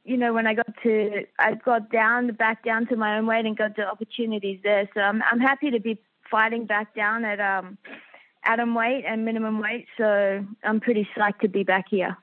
you 0.04 0.16
know, 0.16 0.32
when 0.32 0.46
I 0.46 0.54
got 0.54 0.72
to, 0.82 1.24
I 1.38 1.54
got 1.54 1.90
down, 1.90 2.32
back 2.32 2.64
down 2.64 2.86
to 2.86 2.96
my 2.96 3.18
own 3.18 3.26
weight 3.26 3.46
and 3.46 3.56
got 3.56 3.76
the 3.76 3.86
opportunities 3.86 4.60
there. 4.62 4.88
So 4.94 5.00
I'm, 5.00 5.22
I'm 5.30 5.40
happy 5.40 5.70
to 5.70 5.80
be 5.80 6.00
fighting 6.30 6.66
back 6.66 6.94
down 6.94 7.24
at 7.24 7.40
um, 7.40 7.78
atom 8.44 8.74
weight 8.74 9.04
and 9.06 9.24
minimum 9.24 9.60
weight. 9.60 9.86
So 9.96 10.44
I'm 10.64 10.80
pretty 10.80 11.08
psyched 11.16 11.40
to 11.40 11.48
be 11.48 11.62
back 11.62 11.86
here. 11.90 12.16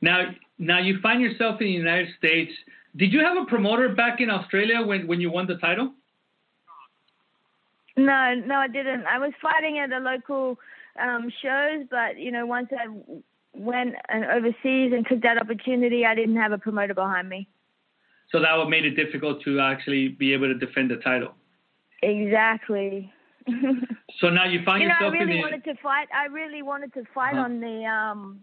Now, 0.00 0.30
now 0.58 0.78
you 0.78 1.00
find 1.00 1.20
yourself 1.20 1.60
in 1.60 1.66
the 1.66 1.72
United 1.72 2.14
States. 2.16 2.52
Did 2.96 3.12
you 3.12 3.20
have 3.20 3.36
a 3.36 3.44
promoter 3.44 3.88
back 3.90 4.20
in 4.20 4.30
Australia 4.30 4.82
when, 4.82 5.06
when 5.06 5.20
you 5.20 5.30
won 5.30 5.46
the 5.46 5.56
title? 5.56 5.92
No, 7.98 8.34
no, 8.46 8.54
I 8.56 8.68
didn't. 8.68 9.04
I 9.06 9.18
was 9.18 9.32
fighting 9.42 9.78
at 9.78 9.90
the 9.90 9.98
local 9.98 10.58
um, 11.00 11.30
shows, 11.42 11.86
but 11.90 12.16
you 12.18 12.30
know, 12.30 12.46
once 12.46 12.68
I 12.72 12.86
went 13.54 13.94
and 14.08 14.24
overseas 14.24 14.92
and 14.94 15.04
took 15.06 15.20
that 15.22 15.36
opportunity, 15.38 16.06
I 16.06 16.14
didn't 16.14 16.36
have 16.36 16.52
a 16.52 16.58
promoter 16.58 16.94
behind 16.94 17.28
me. 17.28 17.48
So 18.30 18.40
that 18.40 18.54
would 18.56 18.68
made 18.68 18.84
it 18.84 18.94
difficult 18.94 19.42
to 19.44 19.58
actually 19.60 20.08
be 20.08 20.32
able 20.32 20.46
to 20.48 20.54
defend 20.54 20.90
the 20.90 20.96
title. 20.96 21.34
Exactly. 22.02 23.12
so 24.20 24.28
now 24.30 24.44
you 24.44 24.62
find 24.64 24.82
you 24.82 24.88
know, 24.88 24.94
yourself 24.94 25.14
I 25.14 25.16
really 25.16 25.32
the. 25.34 25.40
wanted 25.40 25.64
to 25.64 25.74
fight. 25.82 26.08
I 26.14 26.26
really 26.26 26.62
wanted 26.62 26.92
to 26.94 27.04
fight 27.14 27.32
Uh-huh. 27.34 27.42
on 27.44 27.60
the 27.60 27.84
um, 27.84 28.38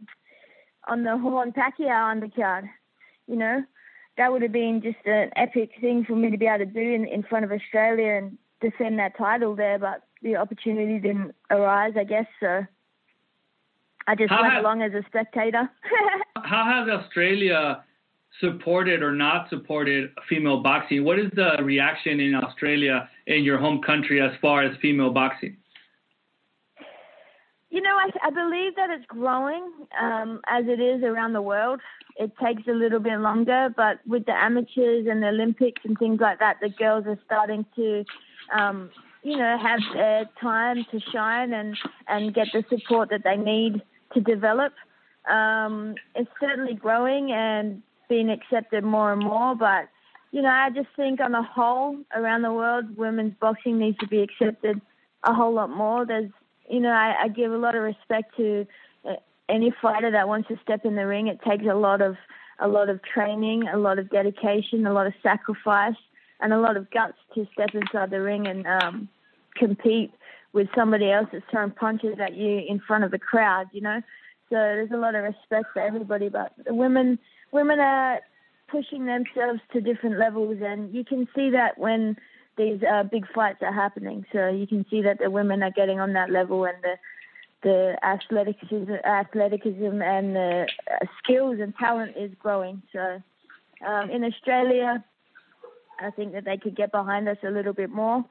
on 0.88 1.04
the 1.04 1.18
Horn 1.18 1.54
Pacquiao 1.54 2.14
undercard. 2.14 2.68
You 3.28 3.36
know, 3.38 3.64
that 4.18 4.32
would 4.32 4.42
have 4.42 4.52
been 4.52 4.82
just 4.82 4.98
an 5.06 5.30
epic 5.36 5.72
thing 5.80 6.04
for 6.06 6.16
me 6.16 6.30
to 6.32 6.38
be 6.38 6.46
able 6.48 6.66
to 6.66 6.72
do 6.72 6.80
in, 6.80 7.06
in 7.08 7.24
front 7.24 7.46
of 7.46 7.52
Australia 7.52 8.14
and 8.16 8.38
defend 8.70 9.00
that 9.00 9.18
title 9.18 9.56
there. 9.56 9.80
But 9.80 10.04
the 10.22 10.36
opportunity 10.36 11.00
didn't 11.00 11.36
arise, 11.50 11.94
I 11.98 12.04
guess. 12.04 12.26
So 12.40 12.66
I 14.08 14.16
just 14.16 14.32
How 14.32 14.42
went 14.42 14.58
along 14.58 14.82
as 14.82 14.94
a 14.94 15.04
spectator. 15.08 15.70
How 16.38 16.66
has 16.66 16.90
Australia 16.90 17.84
supported 18.40 19.02
or 19.02 19.14
not 19.14 19.50
supported 19.50 20.12
female 20.30 20.62
boxing? 20.62 21.04
What 21.04 21.20
is 21.20 21.32
the 21.36 21.58
reaction 21.64 22.20
in 22.20 22.36
Australia 22.36 23.10
in 23.28 23.44
your 23.44 23.58
home 23.58 23.82
country 23.82 24.22
as 24.22 24.32
far 24.42 24.64
as 24.64 24.76
female 24.82 25.12
boxing? 25.12 25.58
You 27.70 27.82
know, 27.82 27.98
I, 27.98 28.10
I 28.28 28.30
believe 28.30 28.76
that 28.76 28.90
it's 28.90 29.06
growing 29.08 29.70
um, 30.02 30.40
as 30.48 30.66
it 30.68 30.80
is 30.80 31.04
around 31.04 31.34
the 31.34 31.42
world. 31.42 31.82
It 32.18 32.32
takes 32.42 32.66
a 32.68 32.72
little 32.72 33.00
bit 33.00 33.20
longer, 33.20 33.68
but 33.76 34.00
with 34.08 34.26
the 34.26 34.32
amateurs 34.32 35.08
and 35.10 35.22
the 35.22 35.28
Olympics 35.28 35.82
and 35.84 35.98
things 35.98 36.22
like 36.22 36.40
that, 36.40 36.58
the 36.62 36.70
girls 36.70 37.06
are 37.06 37.20
starting 37.26 37.66
to, 37.76 38.06
um, 38.54 38.90
you 39.24 39.38
know, 39.38 39.58
have 39.58 40.28
time 40.40 40.86
to 40.92 41.00
shine 41.12 41.54
and, 41.54 41.78
and 42.08 42.34
get 42.34 42.48
the 42.54 42.64
support 42.70 43.10
that 43.10 43.24
they 43.24 43.38
need 43.38 43.82
to 44.14 44.22
develop. 44.22 44.74
Um, 45.30 45.96
it's 46.16 46.30
certainly 46.40 46.76
growing 46.76 47.32
and 47.32 47.82
being 48.08 48.30
accepted 48.30 48.84
more 48.84 49.12
and 49.12 49.24
more, 49.24 49.56
but 49.56 49.90
you 50.32 50.42
know, 50.42 50.50
I 50.50 50.70
just 50.70 50.90
think 50.96 51.22
on 51.22 51.32
the 51.32 51.42
whole, 51.42 51.98
around 52.14 52.42
the 52.42 52.52
world, 52.52 52.98
women's 52.98 53.34
boxing 53.40 53.80
needs 53.80 53.98
to 54.00 54.08
be 54.08 54.22
accepted 54.22 54.82
a 55.24 55.34
whole 55.34 55.54
lot 55.54 55.70
more. 55.70 56.06
There's 56.06 56.30
you 56.70 56.80
know, 56.80 56.90
I, 56.90 57.16
I 57.24 57.28
give 57.28 57.52
a 57.52 57.58
lot 57.58 57.76
of 57.76 57.84
respect 57.84 58.36
to 58.38 58.66
uh, 59.08 59.14
any 59.50 59.74
fighter 59.82 60.12
that 60.12 60.28
wants 60.28 60.48
to 60.48 60.58
step 60.64 60.86
in 60.86 60.96
the 60.96 61.06
ring. 61.06 61.28
It 61.28 61.40
takes 61.48 61.66
a 61.66 61.76
lot 61.76 62.02
of 62.02 62.16
a 62.60 62.68
lot 62.68 62.90
of 62.90 63.02
training, 63.04 63.68
a 63.68 63.78
lot 63.78 64.00
of 64.00 64.10
dedication, 64.10 64.86
a 64.86 64.94
lot 64.94 65.08
of 65.08 65.14
sacrifice, 65.22 65.96
and 66.46 66.54
a 66.54 66.60
lot 66.60 66.78
of 66.78 66.90
guts 66.92 67.18
to 67.34 67.48
step 67.54 67.72
inside 67.74 68.12
the 68.12 68.22
ring 68.22 68.46
and 68.46 68.68
um, 68.68 69.10
compete 69.56 70.12
with 70.54 70.68
somebody 70.76 71.12
else 71.12 71.28
that's 71.32 71.44
throwing 71.50 71.72
punches 71.72 72.20
at 72.20 72.36
you 72.36 72.62
in 72.68 72.80
front 72.80 73.04
of 73.04 73.10
the 73.10 73.18
crowd. 73.18 73.66
You 73.74 73.82
know, 73.82 74.02
so 74.50 74.56
there's 74.56 74.92
a 74.92 74.98
lot 74.98 75.16
of 75.16 75.24
respect 75.24 75.70
for 75.74 75.82
everybody. 75.82 76.30
But 76.30 76.54
the 76.64 76.76
women, 76.76 77.18
women 77.52 77.80
are 77.80 78.20
pushing 78.68 79.08
themselves 79.08 79.60
to 79.74 79.82
different 79.82 80.20
levels, 80.20 80.60
and 80.64 80.94
you 80.94 81.04
can 81.04 81.28
see 81.36 81.50
that 81.50 81.80
when 81.80 82.16
these 82.60 82.80
uh, 82.84 83.02
big 83.04 83.26
fights 83.34 83.64
are 83.64 83.74
happening. 83.74 84.24
So 84.32 84.48
you 84.48 84.68
can 84.68 84.86
see 84.90 85.02
that 85.02 85.18
the 85.18 85.32
women 85.32 85.64
are 85.64 85.72
getting 85.72 86.00
on 86.00 86.14
that 86.14 86.30
level, 86.30 86.66
and 86.66 86.78
the 86.84 86.96
the 87.64 87.98
athleticism, 88.04 88.94
athleticism 89.04 90.00
and 90.00 90.36
the 90.36 90.68
uh, 90.92 91.06
skills 91.24 91.58
and 91.60 91.76
talent 91.76 92.16
is 92.16 92.30
growing. 92.38 92.84
So 92.94 93.24
um, 93.84 94.12
in 94.12 94.24
Australia, 94.24 95.04
I 96.00 96.12
think 96.12 96.34
that 96.34 96.46
they 96.46 96.58
could 96.58 96.76
get 96.76 96.92
behind 96.92 97.28
us 97.28 97.38
a 97.44 97.50
little 97.50 97.74
bit 97.74 97.90
more. 97.90 98.26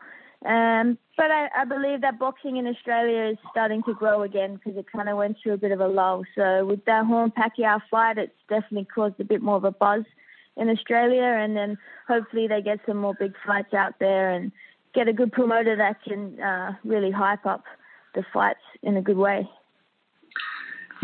Um, 0.44 0.98
but 1.16 1.30
I, 1.30 1.48
I 1.56 1.64
believe 1.64 2.02
that 2.02 2.18
boxing 2.18 2.58
in 2.58 2.66
Australia 2.66 3.30
is 3.30 3.38
starting 3.50 3.82
to 3.84 3.94
grow 3.94 4.22
again 4.22 4.56
because 4.56 4.76
it 4.76 4.86
kind 4.92 5.08
of 5.08 5.16
went 5.16 5.38
through 5.42 5.54
a 5.54 5.58
bit 5.58 5.72
of 5.72 5.80
a 5.80 5.88
lull. 5.88 6.24
So 6.34 6.66
with 6.66 6.84
that 6.84 7.06
Horn 7.06 7.32
Pacquiao 7.32 7.80
fight, 7.90 8.18
it's 8.18 8.32
definitely 8.48 8.86
caused 8.94 9.18
a 9.20 9.24
bit 9.24 9.40
more 9.40 9.56
of 9.56 9.64
a 9.64 9.70
buzz 9.70 10.04
in 10.56 10.68
Australia, 10.68 11.22
and 11.22 11.56
then 11.56 11.78
hopefully 12.06 12.46
they 12.46 12.60
get 12.62 12.78
some 12.86 12.98
more 12.98 13.14
big 13.18 13.34
fights 13.46 13.72
out 13.74 13.94
there 13.98 14.30
and 14.30 14.52
get 14.94 15.08
a 15.08 15.12
good 15.12 15.32
promoter 15.32 15.76
that 15.76 16.02
can 16.04 16.40
uh, 16.40 16.72
really 16.84 17.10
hype 17.10 17.46
up 17.46 17.64
the 18.14 18.24
fights 18.32 18.60
in 18.82 18.96
a 18.96 19.02
good 19.02 19.16
way. 19.16 19.48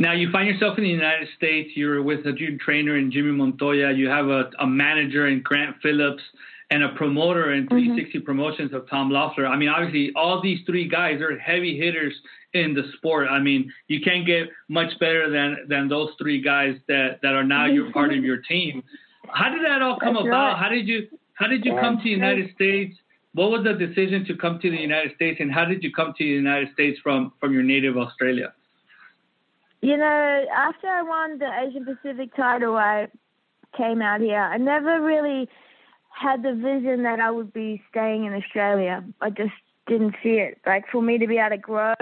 Now 0.00 0.14
you 0.14 0.30
find 0.30 0.48
yourself 0.48 0.78
in 0.78 0.84
the 0.84 0.90
United 0.90 1.28
States. 1.36 1.72
You're 1.74 2.02
with 2.02 2.24
a 2.24 2.32
new 2.32 2.56
trainer 2.56 2.96
in 2.96 3.12
Jimmy 3.12 3.32
Montoya. 3.32 3.92
You 3.92 4.08
have 4.08 4.28
a, 4.28 4.50
a 4.58 4.66
manager 4.66 5.26
in 5.26 5.42
Grant 5.42 5.76
Phillips 5.82 6.22
and 6.70 6.82
a 6.82 6.88
promoter 6.94 7.52
in 7.52 7.64
mm-hmm. 7.64 7.74
360 7.74 8.20
Promotions 8.20 8.72
of 8.72 8.88
Tom 8.88 9.10
Loeffler. 9.10 9.46
I 9.46 9.58
mean, 9.58 9.68
obviously, 9.68 10.10
all 10.16 10.40
these 10.40 10.60
three 10.64 10.88
guys 10.88 11.20
are 11.20 11.38
heavy 11.38 11.76
hitters 11.76 12.14
in 12.54 12.72
the 12.72 12.84
sport. 12.96 13.28
I 13.28 13.40
mean, 13.40 13.70
you 13.88 14.00
can't 14.00 14.24
get 14.24 14.48
much 14.68 14.98
better 15.00 15.28
than 15.28 15.66
than 15.68 15.86
those 15.88 16.08
three 16.18 16.40
guys 16.40 16.76
that 16.88 17.18
that 17.22 17.34
are 17.34 17.44
now 17.44 17.66
your 17.66 17.92
part 17.92 18.14
of 18.14 18.24
your 18.24 18.38
team. 18.38 18.82
How 19.28 19.50
did 19.50 19.66
that 19.66 19.82
all 19.82 19.98
come 20.00 20.14
That's 20.14 20.26
about? 20.26 20.52
right. 20.52 20.58
How 20.58 20.70
did 20.70 20.88
you 20.88 21.08
how 21.34 21.46
did 21.46 21.62
you 21.62 21.74
Yeah, 21.74 21.82
come 21.82 21.98
to 21.98 22.04
the 22.04 22.08
United 22.08 22.54
States? 22.54 22.96
What 23.34 23.50
was 23.50 23.64
the 23.64 23.74
decision 23.74 24.24
to 24.28 24.34
come 24.34 24.58
to 24.60 24.70
the 24.70 24.78
United 24.78 25.14
States, 25.14 25.40
and 25.40 25.52
how 25.52 25.66
did 25.66 25.84
you 25.84 25.92
come 25.92 26.14
to 26.16 26.24
the 26.24 26.30
United 26.30 26.72
States 26.72 26.98
from 27.02 27.34
from 27.38 27.52
your 27.52 27.62
native 27.62 27.98
Australia? 27.98 28.54
You 29.82 29.96
know, 29.96 30.46
after 30.54 30.86
I 30.88 31.02
won 31.02 31.38
the 31.38 31.50
Asian 31.66 31.84
Pacific 31.84 32.34
title, 32.36 32.76
I 32.76 33.08
came 33.76 34.02
out 34.02 34.20
here. 34.20 34.40
I 34.40 34.58
never 34.58 35.00
really 35.00 35.48
had 36.10 36.42
the 36.42 36.54
vision 36.54 37.02
that 37.04 37.20
I 37.20 37.30
would 37.30 37.52
be 37.52 37.82
staying 37.90 38.24
in 38.24 38.34
Australia. 38.34 39.04
I 39.20 39.30
just 39.30 39.54
didn't 39.86 40.16
see 40.22 40.34
it. 40.34 40.58
Like 40.66 40.84
for 40.90 41.00
me 41.00 41.18
to 41.18 41.26
be 41.26 41.38
able 41.38 41.50
to 41.50 41.56
grow 41.56 41.94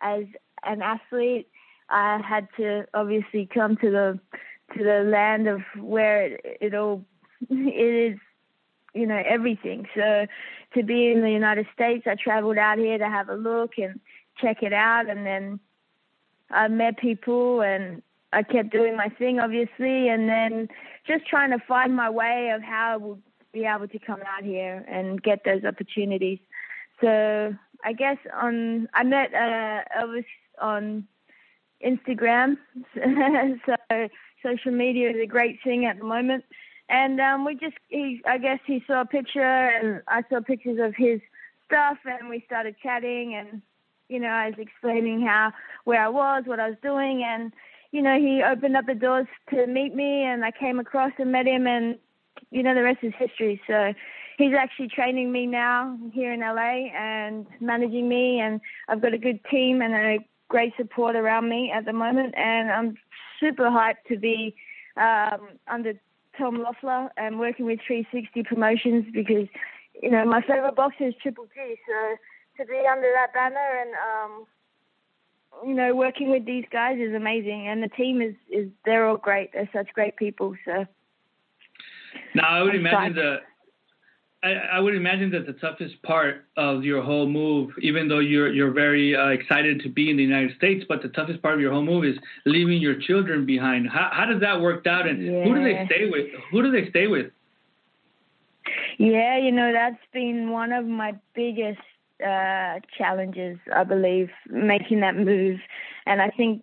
as 0.00 0.24
an 0.64 0.82
athlete, 0.82 1.48
I 1.88 2.20
had 2.26 2.48
to 2.58 2.86
obviously 2.94 3.48
come 3.52 3.76
to 3.78 3.90
the 3.90 4.20
to 4.76 4.82
the 4.84 5.08
land 5.08 5.46
of 5.46 5.60
where 5.78 6.26
it, 6.26 6.58
it 6.60 6.74
all 6.74 7.04
it 7.50 8.12
is 8.12 8.18
you 8.94 9.06
know 9.06 9.22
everything 9.28 9.86
so 9.94 10.26
to 10.74 10.82
be 10.82 11.12
in 11.12 11.20
the 11.20 11.30
united 11.30 11.66
states 11.72 12.04
i 12.06 12.14
traveled 12.16 12.58
out 12.58 12.78
here 12.78 12.98
to 12.98 13.08
have 13.08 13.28
a 13.28 13.34
look 13.34 13.72
and 13.78 14.00
check 14.40 14.62
it 14.62 14.72
out 14.72 15.08
and 15.08 15.24
then 15.24 15.60
i 16.50 16.68
met 16.68 16.98
people 16.98 17.62
and 17.62 18.02
i 18.32 18.42
kept 18.42 18.70
doing 18.70 18.96
my 18.96 19.08
thing 19.08 19.38
obviously 19.40 20.08
and 20.08 20.28
then 20.28 20.68
just 21.06 21.26
trying 21.26 21.50
to 21.50 21.58
find 21.66 21.94
my 21.94 22.10
way 22.10 22.50
of 22.54 22.62
how 22.62 22.94
i 22.94 22.96
would 22.96 23.22
be 23.52 23.64
able 23.64 23.88
to 23.88 23.98
come 23.98 24.20
out 24.26 24.44
here 24.44 24.84
and 24.88 25.22
get 25.22 25.44
those 25.44 25.64
opportunities 25.64 26.38
so 27.00 27.54
i 27.84 27.92
guess 27.92 28.18
on 28.34 28.88
i 28.94 29.02
met 29.02 29.32
uh 29.34 29.82
elvis 29.98 30.24
on 30.60 31.06
instagram 31.84 32.56
so 33.66 34.08
social 34.46 34.72
media 34.72 35.10
is 35.10 35.16
a 35.22 35.26
great 35.26 35.58
thing 35.64 35.86
at 35.86 35.98
the 35.98 36.04
moment. 36.04 36.44
And 36.88 37.20
um, 37.20 37.44
we 37.44 37.54
just, 37.54 37.76
he, 37.88 38.22
I 38.26 38.38
guess 38.38 38.60
he 38.66 38.82
saw 38.86 39.02
a 39.02 39.06
picture 39.06 39.40
and 39.40 40.02
I 40.06 40.22
saw 40.30 40.40
pictures 40.40 40.78
of 40.80 40.94
his 40.96 41.20
stuff 41.66 41.98
and 42.04 42.28
we 42.28 42.44
started 42.46 42.76
chatting 42.82 43.34
and, 43.34 43.62
you 44.08 44.20
know, 44.20 44.28
I 44.28 44.48
was 44.48 44.58
explaining 44.58 45.22
how, 45.22 45.52
where 45.84 46.00
I 46.00 46.08
was, 46.08 46.44
what 46.46 46.60
I 46.60 46.68
was 46.68 46.78
doing 46.82 47.24
and, 47.24 47.52
you 47.92 48.02
know, 48.02 48.18
he 48.18 48.42
opened 48.42 48.76
up 48.76 48.86
the 48.86 48.94
doors 48.94 49.26
to 49.50 49.66
meet 49.66 49.94
me 49.94 50.24
and 50.24 50.44
I 50.44 50.50
came 50.50 50.78
across 50.78 51.12
and 51.18 51.32
met 51.32 51.46
him 51.46 51.66
and, 51.66 51.96
you 52.50 52.62
know, 52.62 52.74
the 52.74 52.82
rest 52.82 52.98
is 53.02 53.12
history. 53.18 53.60
So 53.66 53.94
he's 54.38 54.54
actually 54.54 54.88
training 54.88 55.32
me 55.32 55.46
now 55.46 55.98
here 56.12 56.32
in 56.32 56.40
LA 56.40 56.90
and 56.94 57.46
managing 57.60 58.08
me 58.08 58.40
and 58.40 58.60
I've 58.88 59.02
got 59.02 59.14
a 59.14 59.18
good 59.18 59.40
team 59.50 59.82
and 59.82 59.94
a 59.94 60.18
great 60.48 60.72
support 60.76 61.16
around 61.16 61.48
me 61.48 61.72
at 61.74 61.84
the 61.84 61.92
moment 61.92 62.34
and 62.36 62.70
I'm 62.70 62.96
super 63.40 63.64
hyped 63.64 64.04
to 64.08 64.18
be 64.18 64.54
um, 64.96 65.48
under 65.68 65.94
Tom 66.38 66.62
Loeffler 66.62 67.10
and 67.16 67.38
working 67.38 67.66
with 67.66 67.80
360 67.86 68.42
Promotions 68.42 69.06
because 69.12 69.48
you 70.02 70.10
know 70.10 70.24
my 70.24 70.42
favorite 70.42 70.76
boxer 70.76 71.08
is 71.08 71.14
Triple 71.22 71.46
G. 71.54 71.76
So 71.86 72.16
to 72.58 72.64
be 72.64 72.82
under 72.90 73.10
that 73.14 73.32
banner 73.32 73.80
and 73.80 73.90
um, 73.94 74.46
you 75.66 75.74
know 75.74 75.94
working 75.94 76.30
with 76.30 76.44
these 76.44 76.64
guys 76.70 76.98
is 76.98 77.14
amazing, 77.14 77.68
and 77.68 77.82
the 77.82 77.88
team 77.88 78.20
is 78.20 78.34
is 78.50 78.68
they're 78.84 79.06
all 79.06 79.16
great. 79.16 79.52
They're 79.52 79.68
such 79.72 79.92
great 79.94 80.16
people. 80.16 80.54
So 80.64 80.86
now 82.34 82.48
I 82.48 82.62
would 82.62 82.74
imagine 82.74 83.14
the 83.14 83.38
I, 84.42 84.52
I, 84.74 84.80
would 84.80 84.94
imagine 84.94 85.30
that 85.30 85.46
the 85.46 85.54
toughest 85.54 86.00
part 86.02 86.44
of 86.56 86.84
your 86.84 87.02
whole 87.02 87.26
move, 87.26 87.70
even 87.80 88.06
though 88.06 88.20
you're 88.20 88.52
you're 88.52 88.70
very 88.70 89.16
uh, 89.16 89.28
excited 89.28 89.80
to 89.82 89.88
be 89.88 90.10
in 90.10 90.16
the 90.16 90.22
United 90.22 90.56
States, 90.56 90.84
but 90.88 91.02
the 91.02 91.08
toughest 91.08 91.42
part 91.42 91.54
of 91.54 91.60
your 91.60 91.72
whole 91.72 91.82
move 91.82 92.04
is 92.04 92.16
leaving 92.44 92.78
your 92.78 93.00
children 93.00 93.46
behind. 93.46 93.88
How 93.88 94.10
how 94.12 94.26
does 94.26 94.40
that 94.40 94.60
work 94.60 94.86
out, 94.86 95.08
and 95.08 95.24
yeah. 95.24 95.44
who 95.44 95.54
do 95.54 95.64
they 95.64 95.86
stay 95.86 96.10
with? 96.10 96.26
Who 96.50 96.62
do 96.62 96.70
they 96.70 96.88
stay 96.90 97.06
with? 97.06 97.32
Yeah, 98.98 99.38
you 99.38 99.52
know 99.52 99.72
that's 99.72 100.02
been 100.12 100.50
one 100.50 100.72
of 100.72 100.86
my 100.86 101.14
biggest 101.34 101.80
uh, 102.24 102.80
challenges, 102.96 103.58
I 103.74 103.84
believe, 103.84 104.30
making 104.48 105.00
that 105.00 105.16
move, 105.16 105.58
and 106.06 106.20
I 106.22 106.30
think 106.30 106.62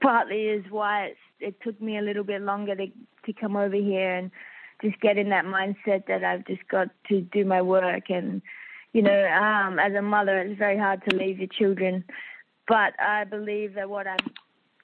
partly 0.00 0.46
is 0.46 0.64
why 0.70 1.12
it 1.40 1.60
took 1.62 1.80
me 1.80 1.98
a 1.98 2.02
little 2.02 2.24
bit 2.24 2.42
longer 2.42 2.74
to 2.74 2.86
to 3.26 3.32
come 3.32 3.56
over 3.56 3.76
here 3.76 4.14
and 4.14 4.30
just 4.82 5.00
get 5.00 5.16
in 5.16 5.28
that 5.28 5.44
mindset 5.44 6.06
that 6.06 6.24
I've 6.24 6.44
just 6.46 6.66
got 6.68 6.88
to 7.08 7.20
do 7.20 7.44
my 7.44 7.62
work. 7.62 8.10
And, 8.10 8.42
you 8.92 9.02
know, 9.02 9.28
um, 9.28 9.78
as 9.78 9.94
a 9.94 10.02
mother, 10.02 10.38
it's 10.40 10.58
very 10.58 10.76
hard 10.76 11.02
to 11.08 11.16
leave 11.16 11.38
your 11.38 11.48
children. 11.48 12.04
But 12.66 12.98
I 13.00 13.24
believe 13.24 13.74
that 13.74 13.88
what 13.88 14.08
I'm 14.08 14.26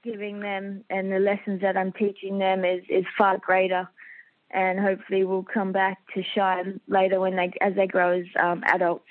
giving 0.05 0.39
them 0.41 0.85
and 0.89 1.11
the 1.11 1.19
lessons 1.19 1.63
that 1.63 1.77
I'm 1.77 1.93
teaching 1.93 2.39
them 2.39 2.65
is, 2.65 2.85
is 2.89 3.05
far 3.17 3.39
greater. 3.39 3.89
And 4.51 4.79
hopefully 4.81 5.25
will 5.25 5.43
come 5.43 5.73
back 5.73 5.99
to 6.15 6.23
shine 6.23 6.81
later 6.87 7.21
when 7.21 7.37
they, 7.37 7.53
as 7.61 7.75
they 7.75 7.87
grow 7.87 8.21
as 8.21 8.25
um, 8.41 8.63
adults. 8.67 9.05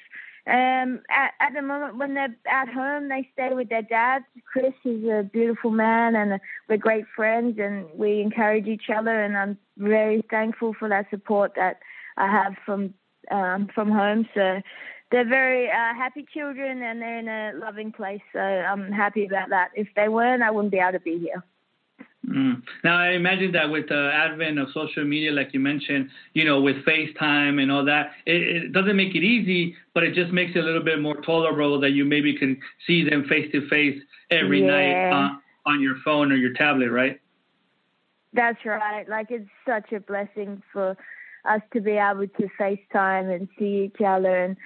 Um, 0.48 1.02
at, 1.10 1.34
at 1.42 1.54
the 1.54 1.62
moment, 1.62 1.98
when 1.98 2.14
they're 2.14 2.36
at 2.50 2.70
home, 2.70 3.10
they 3.10 3.30
stay 3.34 3.54
with 3.54 3.68
their 3.68 3.82
dad. 3.82 4.24
Chris 4.52 4.74
is 4.86 5.04
a 5.04 5.24
beautiful 5.24 5.72
man, 5.72 6.16
and 6.16 6.40
we're 6.70 6.78
great 6.78 7.06
friends, 7.14 7.60
and 7.60 7.86
we 7.94 8.22
encourage 8.22 8.66
each 8.66 8.90
other. 8.90 9.24
And 9.24 9.38
I'm 9.38 9.58
very 9.78 10.24
thankful 10.30 10.74
for 10.74 10.88
that 10.88 11.10
support 11.10 11.54
that 11.58 11.80
I 12.16 12.32
have 12.32 12.54
from 12.66 12.94
um, 13.30 13.68
from 13.76 13.92
home. 13.92 14.26
So 14.34 14.62
they're 15.12 15.28
very 15.28 15.68
uh, 15.70 15.94
happy 15.94 16.26
children, 16.34 16.82
and 16.82 17.02
they're 17.02 17.20
in 17.20 17.28
a 17.28 17.60
loving 17.60 17.92
place. 17.92 18.22
So 18.32 18.40
I'm 18.40 18.90
happy 18.92 19.26
about 19.26 19.50
that. 19.50 19.72
If 19.76 19.90
they 19.98 20.08
weren't, 20.08 20.44
I 20.44 20.52
wouldn't 20.52 20.72
be 20.72 20.80
able 20.80 20.94
to 20.94 21.00
be 21.02 21.20
here. 21.20 21.44
Mm. 22.28 22.62
Now 22.84 22.98
I 22.98 23.12
imagine 23.12 23.54
that 23.54 23.70
with 23.70 23.88
the 23.88 24.12
advent 24.14 24.60
of 24.60 24.68
social 24.74 25.06
media, 25.06 25.32
like 25.32 25.54
you 25.54 25.62
mentioned, 25.62 26.10
you 26.34 26.44
know, 26.44 26.60
with 26.60 26.76
FaceTime 26.86 27.62
and 27.62 27.72
all 27.72 27.86
that, 27.86 28.12
it, 28.26 28.66
it, 28.66 28.74
doesn't 28.74 28.98
make 28.98 29.16
it 29.16 29.24
easy, 29.24 29.76
but 29.94 30.04
it 30.04 30.14
just 30.14 30.34
makes 30.34 30.52
it 30.56 30.60
a 30.60 30.64
little 30.64 30.84
bit 30.84 31.00
more 31.00 31.16
tolerable 31.22 31.80
that 31.80 31.92
you 31.92 32.04
maybe 32.04 32.38
can 32.38 32.60
see 32.86 33.08
them 33.08 33.26
face 33.30 33.50
to 33.54 33.68
face 33.70 33.98
every 34.30 34.60
yeah. 34.60 34.68
night 34.68 35.12
on, 35.14 35.42
on 35.66 35.82
your 35.82 35.96
phone 36.04 36.32
or 36.32 36.36
your 36.36 36.54
tablet, 36.54 36.90
right? 36.90 37.22
That's 38.34 38.60
right. 38.66 39.08
Like 39.08 39.28
it's 39.30 39.50
such 39.66 39.94
a 39.94 40.02
blessing 40.02 40.62
for 40.74 40.98
us 41.46 41.62
to 41.72 41.80
be 41.80 41.92
able 41.92 42.28
to 42.28 42.50
FaceTime 42.60 43.34
and 43.34 43.48
see 43.58 43.86
each 43.86 44.02
other 44.06 44.44
and 44.44 44.58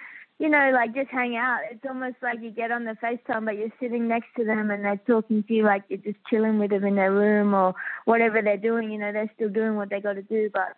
you 0.41 0.49
know, 0.49 0.71
like 0.73 0.95
just 0.95 1.11
hang 1.11 1.35
out. 1.35 1.59
It's 1.69 1.85
almost 1.87 2.15
like 2.23 2.39
you 2.41 2.49
get 2.49 2.71
on 2.71 2.83
the 2.83 2.97
FaceTime, 3.03 3.45
but 3.45 3.57
you're 3.57 3.69
sitting 3.79 4.07
next 4.07 4.29
to 4.37 4.43
them 4.43 4.71
and 4.71 4.83
they're 4.83 4.99
talking 5.05 5.43
to 5.43 5.53
you 5.53 5.63
like 5.63 5.83
you're 5.87 5.99
just 5.99 6.17
chilling 6.27 6.57
with 6.57 6.71
them 6.71 6.83
in 6.83 6.95
their 6.95 7.13
room 7.13 7.53
or 7.53 7.75
whatever 8.05 8.41
they're 8.41 8.57
doing. 8.57 8.91
You 8.91 8.97
know, 8.97 9.11
they're 9.11 9.31
still 9.35 9.49
doing 9.49 9.75
what 9.75 9.91
they 9.91 10.01
got 10.01 10.13
to 10.13 10.23
do, 10.23 10.49
but 10.51 10.75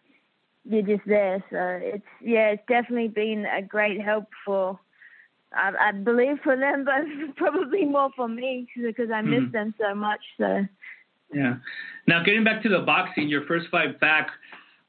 you're 0.65 0.81
just 0.81 1.07
there. 1.07 1.41
So 1.49 1.79
it's 1.81 2.03
yeah, 2.21 2.49
it's 2.49 2.63
definitely 2.67 3.07
been 3.07 3.45
a 3.45 3.61
great 3.61 4.01
help 4.01 4.25
for. 4.45 4.77
I, 5.53 5.71
I 5.79 5.91
believe 5.93 6.39
for 6.43 6.57
them, 6.57 6.83
but 6.85 7.37
probably 7.37 7.85
more 7.85 8.09
for 8.17 8.27
me 8.27 8.67
because 8.75 9.11
I 9.11 9.21
miss 9.21 9.43
mm-hmm. 9.43 9.51
them 9.51 9.73
so 9.79 9.95
much. 9.95 10.21
So. 10.37 10.65
Yeah. 11.33 11.55
Now 12.05 12.21
getting 12.21 12.43
back 12.43 12.63
to 12.63 12.69
the 12.69 12.79
boxing, 12.79 13.29
your 13.29 13.45
first 13.45 13.67
fight 13.71 13.97
back 14.01 14.27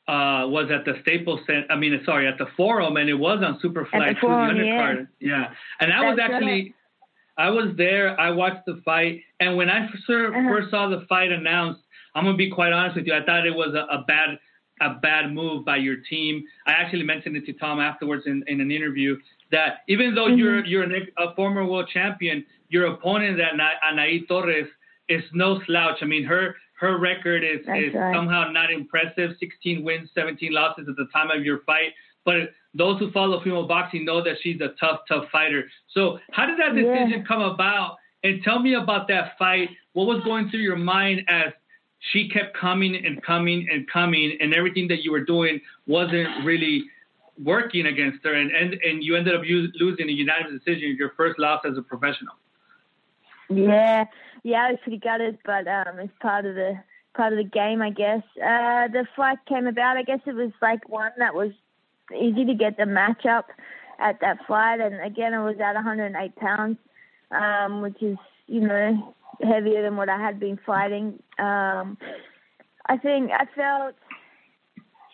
uh, 0.07 0.45
was 0.49 0.71
at 0.71 0.85
the 0.85 1.01
Staples 1.03 1.41
Center. 1.47 1.65
I 1.71 1.77
mean, 1.77 1.99
sorry, 2.05 2.27
at 2.27 2.39
the 2.39 2.47
Forum, 2.57 2.97
and 2.97 3.09
it 3.09 3.15
was 3.15 3.43
on 3.43 3.59
Superfly 3.61 4.15
undercard. 4.21 5.09
Yeah. 5.21 5.29
yeah, 5.29 5.51
and 5.81 5.93
I 5.93 6.09
was 6.09 6.19
actually, 6.21 6.75
I 7.39 7.51
was 7.51 7.75
there. 7.77 8.19
I 8.21 8.31
watched 8.31 8.67
the 8.67 8.81
fight, 8.85 9.23
and 9.41 9.57
when 9.57 9.71
I 9.71 9.89
first, 10.07 10.35
uh-huh. 10.35 10.49
first 10.49 10.71
saw 10.71 10.89
the 10.89 11.07
fight 11.09 11.33
announced, 11.33 11.81
I'm 12.15 12.25
gonna 12.25 12.37
be 12.37 12.51
quite 12.51 12.73
honest 12.73 12.97
with 12.97 13.07
you. 13.07 13.15
I 13.15 13.25
thought 13.25 13.47
it 13.47 13.55
was 13.55 13.75
a, 13.75 13.93
a 13.93 14.05
bad, 14.07 14.39
a 14.81 14.95
bad 15.01 15.33
move 15.33 15.65
by 15.65 15.77
your 15.77 15.97
team. 16.09 16.45
I 16.67 16.73
actually 16.73 17.05
mentioned 17.05 17.37
it 17.37 17.47
to 17.47 17.53
Tom 17.55 17.81
afterwards 17.81 18.25
in, 18.27 18.45
in 18.47 18.61
an 18.61 18.71
interview 18.71 19.17
that 19.51 19.79
even 19.89 20.15
though 20.15 20.27
mm-hmm. 20.27 20.39
you're 20.39 20.65
you're 20.67 20.85
a 21.19 21.35
former 21.35 21.65
world 21.65 21.89
champion, 21.93 22.45
your 22.69 22.87
opponent, 22.87 23.39
that 23.39 23.55
Anaí 23.91 24.29
Torres, 24.29 24.69
is 25.09 25.23
no 25.33 25.61
slouch. 25.67 25.99
I 26.03 26.07
mean, 26.07 26.25
her 26.25 26.57
her 26.81 26.99
record 26.99 27.45
is, 27.45 27.61
is 27.61 27.95
right. 27.95 28.15
somehow 28.15 28.51
not 28.51 28.71
impressive 28.71 29.31
16 29.39 29.85
wins, 29.85 30.11
17 30.15 30.53
losses 30.53 30.87
at 30.89 30.97
the 30.97 31.07
time 31.13 31.31
of 31.31 31.45
your 31.45 31.61
fight. 31.61 31.93
But 32.25 32.51
those 32.75 32.99
who 32.99 33.11
follow 33.13 33.43
female 33.43 33.69
boxing 33.69 34.05
know 34.05 34.23
that 34.25 34.37
she's 34.43 34.61
a 34.61 34.69
tough, 34.81 35.01
tough 35.09 35.27
fighter. 35.31 35.65
So, 35.93 36.19
how 36.33 36.47
did 36.47 36.59
that 36.59 36.75
decision 36.75 37.21
yeah. 37.21 37.25
come 37.27 37.43
about? 37.43 37.97
And 38.23 38.43
tell 38.43 38.59
me 38.59 38.75
about 38.75 39.07
that 39.09 39.39
fight. 39.39 39.69
What 39.93 40.07
was 40.07 40.23
going 40.25 40.49
through 40.51 40.61
your 40.61 40.77
mind 40.77 41.23
as 41.29 41.53
she 42.13 42.29
kept 42.29 42.57
coming 42.57 43.05
and 43.07 43.23
coming 43.23 43.69
and 43.71 43.89
coming, 43.91 44.37
and 44.41 44.55
everything 44.55 44.89
that 44.89 45.05
you 45.05 45.13
were 45.13 45.25
doing 45.25 45.61
wasn't 45.87 46.29
really 46.45 46.85
working 47.43 47.87
against 47.87 48.25
her, 48.25 48.35
and 48.35 48.51
and, 48.51 48.75
and 48.75 49.05
you 49.05 49.17
ended 49.17 49.35
up 49.35 49.43
losing 49.45 50.09
a 50.09 50.13
unanimous 50.13 50.61
decision, 50.65 50.97
your 50.99 51.13
first 51.17 51.39
loss 51.39 51.63
as 51.65 51.77
a 51.77 51.83
professional. 51.83 52.35
Yeah, 53.51 54.05
yeah, 54.45 54.67
I 54.67 54.71
was 54.73 54.81
pretty 54.83 54.99
gutted, 54.99 55.39
but 55.45 55.67
um, 55.67 55.99
it's 55.99 56.13
part 56.21 56.45
of 56.45 56.55
the 56.55 56.75
part 57.17 57.33
of 57.33 57.39
the 57.39 57.45
game, 57.45 57.81
I 57.81 57.91
guess. 57.91 58.23
Uh, 58.37 58.89
the 58.89 59.07
fight 59.17 59.39
came 59.49 59.67
about. 59.67 59.97
I 59.97 60.03
guess 60.03 60.21
it 60.27 60.35
was 60.35 60.53
like 60.61 60.89
one 60.89 61.13
that 61.19 61.35
was 61.35 61.51
easy 62.15 62.45
to 62.45 62.55
get 62.55 62.77
the 62.77 62.85
matchup 62.85 63.45
at 63.99 64.21
that 64.21 64.39
fight, 64.47 64.81
and 64.81 65.01
again, 65.01 65.33
it 65.33 65.43
was 65.43 65.57
at 65.61 65.75
108 65.75 66.37
pounds, 66.37 66.77
um, 67.31 67.81
which 67.81 68.01
is 68.03 68.19
you 68.47 68.61
know 68.61 69.15
heavier 69.43 69.83
than 69.83 69.97
what 69.97 70.11
I 70.11 70.21
had 70.21 70.39
been 70.39 70.59
fighting. 70.65 71.23
Um, 71.39 71.97
I 72.87 72.99
think 72.99 73.31
I 73.31 73.47
felt 73.57 73.95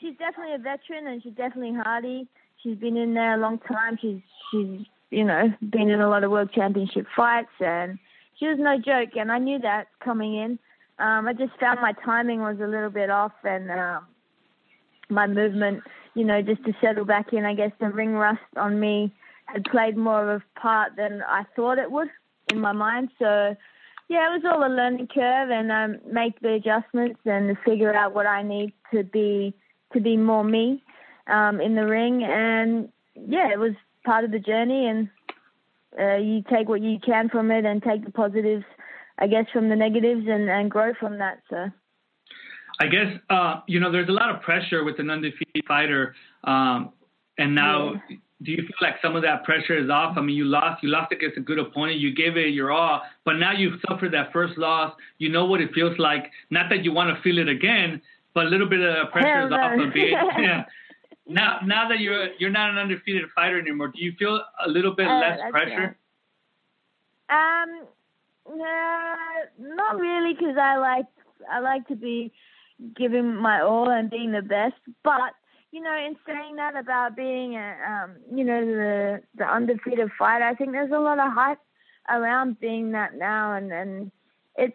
she's 0.00 0.16
definitely 0.18 0.54
a 0.54 0.58
veteran, 0.58 1.06
and 1.06 1.22
she's 1.22 1.34
definitely 1.34 1.78
hardy. 1.84 2.26
She's 2.64 2.76
been 2.76 2.96
in 2.96 3.14
there 3.14 3.34
a 3.34 3.40
long 3.40 3.60
time. 3.60 3.96
She's 4.02 4.20
she's 4.50 4.80
you 5.10 5.24
know 5.24 5.54
been 5.70 5.88
in 5.88 6.00
a 6.00 6.08
lot 6.08 6.24
of 6.24 6.32
world 6.32 6.50
championship 6.52 7.06
fights 7.14 7.48
and 7.60 7.96
she 8.40 8.48
was 8.48 8.56
no 8.58 8.78
joke, 8.78 9.10
and 9.16 9.30
I 9.30 9.38
knew 9.38 9.58
that 9.60 9.88
coming 10.02 10.34
in. 10.34 10.58
Um, 10.98 11.28
I 11.28 11.34
just 11.34 11.52
found 11.60 11.80
my 11.80 11.92
timing 12.04 12.40
was 12.40 12.58
a 12.60 12.66
little 12.66 12.90
bit 12.90 13.10
off, 13.10 13.32
and 13.44 13.70
um, 13.70 14.06
my 15.10 15.26
movement, 15.26 15.82
you 16.14 16.24
know, 16.24 16.40
just 16.40 16.64
to 16.64 16.72
settle 16.80 17.04
back 17.04 17.32
in. 17.32 17.44
I 17.44 17.54
guess 17.54 17.70
the 17.80 17.90
ring 17.90 18.14
rust 18.14 18.40
on 18.56 18.80
me 18.80 19.12
had 19.44 19.64
played 19.64 19.96
more 19.96 20.22
of 20.22 20.42
a 20.42 20.60
part 20.60 20.96
than 20.96 21.22
I 21.28 21.44
thought 21.54 21.78
it 21.78 21.90
would 21.90 22.08
in 22.50 22.60
my 22.60 22.72
mind. 22.72 23.10
So, 23.18 23.54
yeah, 24.08 24.34
it 24.34 24.42
was 24.42 24.42
all 24.44 24.66
a 24.66 24.72
learning 24.72 25.08
curve, 25.14 25.50
and 25.50 25.70
um, 25.70 25.98
make 26.10 26.40
the 26.40 26.54
adjustments 26.54 27.20
and 27.26 27.56
figure 27.64 27.94
out 27.94 28.14
what 28.14 28.26
I 28.26 28.42
need 28.42 28.72
to 28.92 29.04
be 29.04 29.54
to 29.92 30.00
be 30.00 30.16
more 30.16 30.44
me 30.44 30.82
um, 31.26 31.60
in 31.60 31.74
the 31.74 31.86
ring. 31.86 32.24
And 32.24 32.88
yeah, 33.14 33.50
it 33.52 33.58
was 33.58 33.72
part 34.04 34.24
of 34.24 34.30
the 34.30 34.38
journey, 34.38 34.86
and 34.86 35.10
uh, 35.98 36.16
you 36.16 36.42
take 36.50 36.68
what 36.68 36.82
you 36.82 36.98
can 37.04 37.28
from 37.28 37.50
it 37.50 37.64
and 37.64 37.82
take 37.82 38.04
the 38.04 38.12
positives, 38.12 38.64
I 39.18 39.26
guess, 39.26 39.46
from 39.52 39.68
the 39.68 39.76
negatives 39.76 40.26
and, 40.28 40.48
and 40.48 40.70
grow 40.70 40.92
from 40.98 41.18
that. 41.18 41.40
So. 41.48 41.70
I 42.80 42.86
guess 42.86 43.18
uh, 43.28 43.60
you 43.66 43.78
know 43.78 43.92
there's 43.92 44.08
a 44.08 44.12
lot 44.12 44.34
of 44.34 44.40
pressure 44.40 44.84
with 44.84 44.98
an 44.98 45.10
undefeated 45.10 45.64
fighter, 45.68 46.14
um, 46.44 46.92
and 47.36 47.54
now 47.54 47.92
yeah. 48.08 48.16
do 48.42 48.52
you 48.52 48.56
feel 48.56 48.76
like 48.80 48.94
some 49.02 49.16
of 49.16 49.22
that 49.22 49.44
pressure 49.44 49.76
is 49.76 49.90
off? 49.90 50.16
I 50.16 50.22
mean, 50.22 50.34
you 50.34 50.46
lost, 50.46 50.82
you 50.82 50.88
lost 50.88 51.12
against 51.12 51.36
a 51.36 51.42
good 51.42 51.58
opponent, 51.58 51.98
you 51.98 52.14
gave 52.14 52.38
it 52.38 52.54
your 52.54 52.72
all, 52.72 53.02
but 53.26 53.34
now 53.34 53.52
you've 53.52 53.78
suffered 53.86 54.12
that 54.14 54.32
first 54.32 54.56
loss. 54.56 54.94
You 55.18 55.28
know 55.28 55.44
what 55.44 55.60
it 55.60 55.72
feels 55.74 55.98
like. 55.98 56.30
Not 56.48 56.70
that 56.70 56.82
you 56.82 56.92
want 56.92 57.14
to 57.14 57.22
feel 57.22 57.36
it 57.38 57.48
again, 57.48 58.00
but 58.32 58.46
a 58.46 58.48
little 58.48 58.68
bit 58.68 58.80
of 58.80 59.10
pressure 59.10 59.28
Hell 59.28 59.44
is 59.46 59.50
no. 59.50 59.56
off 59.56 59.72
a 59.72 59.92
bit. 59.92 60.10
yeah. 60.38 60.64
Now, 61.30 61.60
now 61.64 61.88
that 61.88 62.00
you're 62.00 62.32
you're 62.38 62.50
not 62.50 62.70
an 62.70 62.78
undefeated 62.78 63.22
fighter 63.34 63.58
anymore, 63.58 63.88
do 63.88 64.02
you 64.02 64.12
feel 64.18 64.42
a 64.64 64.68
little 64.68 64.94
bit 64.94 65.06
uh, 65.06 65.20
less 65.20 65.40
pressure? 65.50 65.96
Right. 67.30 67.62
Um, 67.62 67.86
uh, 68.46 69.74
not 69.76 70.00
really, 70.00 70.34
because 70.34 70.56
I 70.60 70.76
like 70.78 71.06
I 71.48 71.60
like 71.60 71.86
to 71.86 71.94
be 71.94 72.32
giving 72.96 73.36
my 73.36 73.60
all 73.60 73.88
and 73.88 74.10
being 74.10 74.32
the 74.32 74.42
best. 74.42 74.74
But 75.04 75.34
you 75.70 75.80
know, 75.80 75.96
in 75.96 76.16
saying 76.26 76.56
that 76.56 76.74
about 76.74 77.14
being 77.14 77.54
a 77.54 77.76
um, 77.88 78.16
you 78.34 78.42
know 78.42 78.66
the 78.66 79.22
the 79.36 79.44
undefeated 79.44 80.10
fighter, 80.18 80.44
I 80.44 80.54
think 80.56 80.72
there's 80.72 80.90
a 80.90 80.98
lot 80.98 81.20
of 81.20 81.32
hype 81.32 81.60
around 82.08 82.58
being 82.58 82.90
that 82.90 83.14
now, 83.14 83.54
and 83.54 83.72
and 83.72 84.10
it's 84.56 84.74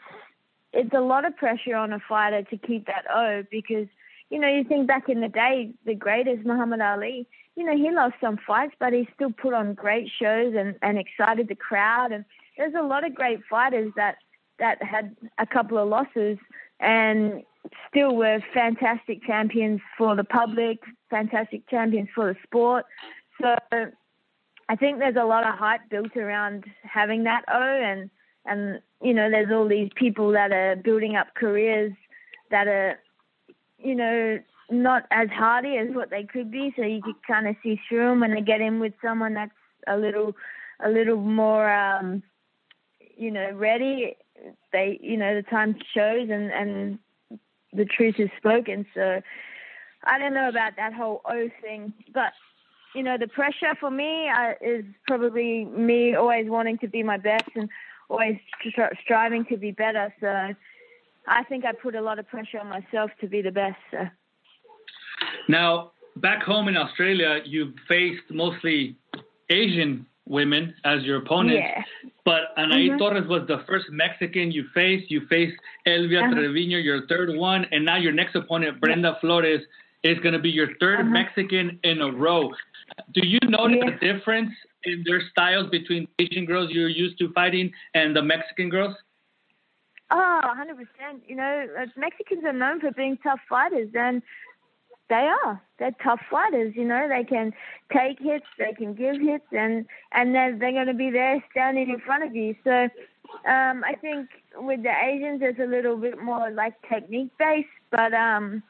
it's 0.72 0.94
a 0.94 1.02
lot 1.02 1.26
of 1.26 1.36
pressure 1.36 1.76
on 1.76 1.92
a 1.92 2.00
fighter 2.08 2.44
to 2.44 2.58
keep 2.58 2.88
that 2.88 3.04
O 3.14 3.44
because 3.52 3.88
you 4.30 4.40
know 4.40 4.48
you 4.48 4.64
think 4.64 4.88
back 4.88 5.10
in 5.10 5.22
the 5.22 5.30
day, 5.30 5.74
the 5.86 5.96
greatest 5.96 6.46
Muhammad 6.46 6.82
Ali. 6.82 7.28
You 7.56 7.64
know 7.64 7.76
he 7.76 7.92
lost 7.92 8.16
some 8.20 8.38
fights, 8.46 8.76
but 8.80 8.94
he 8.94 9.08
still 9.16 9.32
put 9.32 9.54
on 9.54 9.74
great 9.74 10.10
shows 10.20 10.54
and 10.58 10.76
and 10.82 10.98
excited 10.98 11.48
the 11.48 11.56
crowd. 11.56 12.12
And 12.12 12.26
there's 12.58 12.74
a 12.78 12.84
lot 12.84 13.06
of 13.06 13.16
great 13.16 13.40
fighters 13.50 13.92
that 13.96 14.18
that 14.60 14.82
had 14.82 15.16
a 15.38 15.46
couple 15.46 15.78
of 15.78 15.88
losses 15.88 16.38
and 16.80 17.44
still 17.90 18.16
were 18.16 18.40
fantastic 18.54 19.24
champions 19.26 19.82
for 19.98 20.16
the 20.16 20.24
public, 20.24 20.80
fantastic 21.10 21.68
champions 21.70 22.10
for 22.14 22.34
the 22.34 22.40
sport. 22.44 22.86
So 23.42 23.56
I 24.70 24.76
think 24.76 25.00
there's 25.00 25.16
a 25.16 25.26
lot 25.26 25.48
of 25.48 25.56
hype 25.56 25.82
built 25.90 26.16
around 26.16 26.66
having 26.84 27.24
that 27.24 27.44
O 27.52 27.62
and 27.62 28.10
and 28.46 28.82
you 29.02 29.14
know 29.14 29.30
there's 29.30 29.52
all 29.52 29.68
these 29.68 29.90
people 29.96 30.32
that 30.32 30.52
are 30.52 30.76
building 30.76 31.16
up 31.16 31.28
careers 31.36 31.94
that 32.52 32.68
are 32.68 33.00
you 33.78 33.96
know 33.96 34.40
not 34.72 35.04
as 35.12 35.30
hardy 35.30 35.78
as 35.78 35.88
what 35.94 36.10
they 36.10 36.24
could 36.24 36.50
be 36.52 36.74
so 36.76 36.82
you 36.84 37.02
could 37.02 37.22
kind 37.28 37.48
of 37.48 37.56
see 37.62 37.80
through 37.88 38.10
them 38.10 38.20
when 38.22 38.34
they 38.34 38.42
get 38.42 38.62
in 38.62 38.80
with 38.80 38.94
someone 39.02 39.34
that's 39.34 39.52
a 39.88 39.98
little 39.98 40.36
a 40.84 40.90
little 40.90 41.18
more 41.18 41.72
um 41.72 42.24
you 43.18 43.32
know 43.32 43.52
ready. 43.54 44.18
They 44.72 45.00
you 45.02 45.18
know 45.18 45.36
the 45.36 45.44
time 45.44 45.76
shows 45.94 46.30
and 46.30 46.52
and 46.52 47.00
the 47.74 47.86
truth 47.86 48.16
is 48.20 48.30
spoken 48.38 48.86
so 48.94 49.22
i 50.06 50.18
don't 50.18 50.34
know 50.34 50.48
about 50.48 50.76
that 50.78 50.94
whole 50.94 51.22
o 51.26 51.50
thing. 51.62 51.94
But 52.14 52.34
you 52.94 53.04
know 53.04 53.18
the 53.18 53.28
pressure 53.28 53.76
for 53.80 53.92
me 53.92 54.30
uh, 54.30 54.54
is 54.62 54.86
probably 55.08 55.66
me 55.66 56.16
always 56.16 56.50
wanting 56.50 56.78
to 56.80 56.88
be 56.88 57.04
my 57.04 57.18
best 57.18 57.50
and 57.56 57.70
always 58.10 58.38
stri- 58.66 58.98
striving 59.02 59.46
to 59.46 59.58
be 59.58 59.72
better 59.72 60.14
so 60.20 60.54
i 61.28 61.44
think 61.44 61.66
i 61.66 61.72
put 61.72 61.96
a 61.96 62.02
lot 62.02 62.20
of 62.20 62.28
pressure 62.28 62.60
on 62.60 62.68
myself 62.68 63.12
to 63.22 63.28
be 63.28 63.42
the 63.42 63.52
best 63.52 63.78
so. 63.92 64.00
Now, 65.48 65.92
back 66.18 66.44
home 66.44 66.68
in 66.68 66.76
Australia, 66.78 67.42
you 67.46 67.74
faced 67.88 68.24
mostly 68.32 68.96
Asian 69.50 70.06
women 70.26 70.74
as 70.84 71.04
your 71.04 71.18
opponents. 71.18 71.62
Yeah. 71.64 71.84
But 72.26 72.56
Anaí 72.58 72.90
Mhm. 72.90 72.98
Torres 72.98 73.28
was 73.28 73.46
the 73.48 73.60
first 73.60 73.90
Mexican 73.92 74.52
you 74.52 74.64
faced. 74.74 75.12
You 75.12 75.22
faced 75.28 75.58
Elvia 75.86 76.24
Uh-huh. 76.24 76.34
Trevino, 76.34 76.78
your 76.78 77.02
third 77.08 77.30
one, 77.36 77.66
and 77.72 77.86
now 77.86 77.98
your 77.98 78.12
next 78.12 78.36
opponent, 78.36 78.80
Brenda 78.82 79.16
Flores, 79.22 79.62
is 80.04 80.18
going 80.20 80.34
to 80.34 80.40
be 80.40 80.50
your 80.50 80.70
3rd 80.80 81.02
Uh-huh. 81.02 81.10
Mexican 81.10 81.80
in 81.84 82.02
a 82.02 82.12
row. 82.12 82.52
Do 83.14 83.22
you 83.26 83.40
notice 83.48 83.84
Yeah. 83.84 83.94
a 83.94 84.00
difference 84.00 84.52
in 84.84 85.04
their 85.04 85.22
styles 85.32 85.70
between 85.70 86.08
Asian 86.20 86.46
girls 86.46 86.72
you're 86.72 86.90
used 86.90 87.18
to 87.20 87.30
fighting 87.34 87.72
and 87.94 88.16
the 88.16 88.22
Mexican 88.22 88.70
girls? 88.70 88.96
Oh, 90.12 90.42
100%. 90.46 91.22
You 91.28 91.36
know, 91.36 91.68
uh, 91.80 91.86
Mexicans 91.98 92.44
are 92.46 92.54
known 92.54 92.80
for 92.80 92.92
being 92.92 93.18
tough 93.24 93.40
fighters, 93.50 93.90
and 93.96 94.22
they 95.10 95.30
are. 95.46 95.62
They're 95.80 95.96
tough 96.04 96.22
fighters. 96.30 96.74
You 96.76 96.86
know, 96.86 97.08
they 97.10 97.24
can 97.24 97.54
take 97.92 98.20
hits, 98.20 98.46
they 98.58 98.74
can 98.74 98.94
give 98.94 99.20
hits, 99.20 99.46
and 99.52 99.86
and 100.12 100.34
they're 100.34 100.58
they're 100.58 100.72
going 100.72 100.88
to 100.88 100.94
be 100.94 101.10
there 101.10 101.44
standing 101.52 101.90
in 101.90 102.00
front 102.00 102.24
of 102.24 102.36
you. 102.36 102.56
So, 102.64 102.90
um, 103.50 103.84
I 103.84 103.96
think 104.00 104.30
with 104.56 104.84
the 104.84 104.94
Asians, 105.04 105.42
it's 105.44 105.60
a 105.60 105.66
little 105.66 105.98
bit 105.98 106.22
more 106.22 106.50
like 106.52 106.74
technique 106.90 107.32
based, 107.38 107.68
but 107.92 108.14
um, 108.14 108.64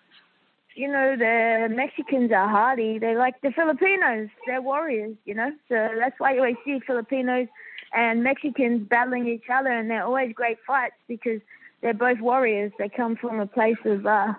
you 0.76 0.92
know, 0.92 1.16
the 1.18 1.74
Mexicans 1.74 2.32
are 2.32 2.50
hardy. 2.50 3.00
They're 3.00 3.18
like 3.18 3.40
the 3.42 3.52
Filipinos. 3.52 4.30
They're 4.46 4.62
warriors. 4.62 5.16
You 5.26 5.36
know, 5.36 5.52
so 5.70 5.90
that's 5.98 6.20
why 6.20 6.34
you 6.34 6.40
always 6.40 6.56
see 6.66 6.80
Filipinos 6.86 7.48
and 7.94 8.24
Mexicans 8.24 8.88
battling 8.88 9.28
each 9.28 9.46
other, 9.52 9.70
and 9.70 9.90
they're 9.90 10.04
always 10.04 10.34
great 10.34 10.58
fights 10.68 10.96
because 11.08 11.40
they're 11.82 11.94
both 11.94 12.20
warriors. 12.20 12.72
They 12.78 12.90
come 12.90 13.16
from 13.16 13.40
a 13.40 13.48
place 13.48 13.78
of, 13.86 14.06
uh, 14.06 14.34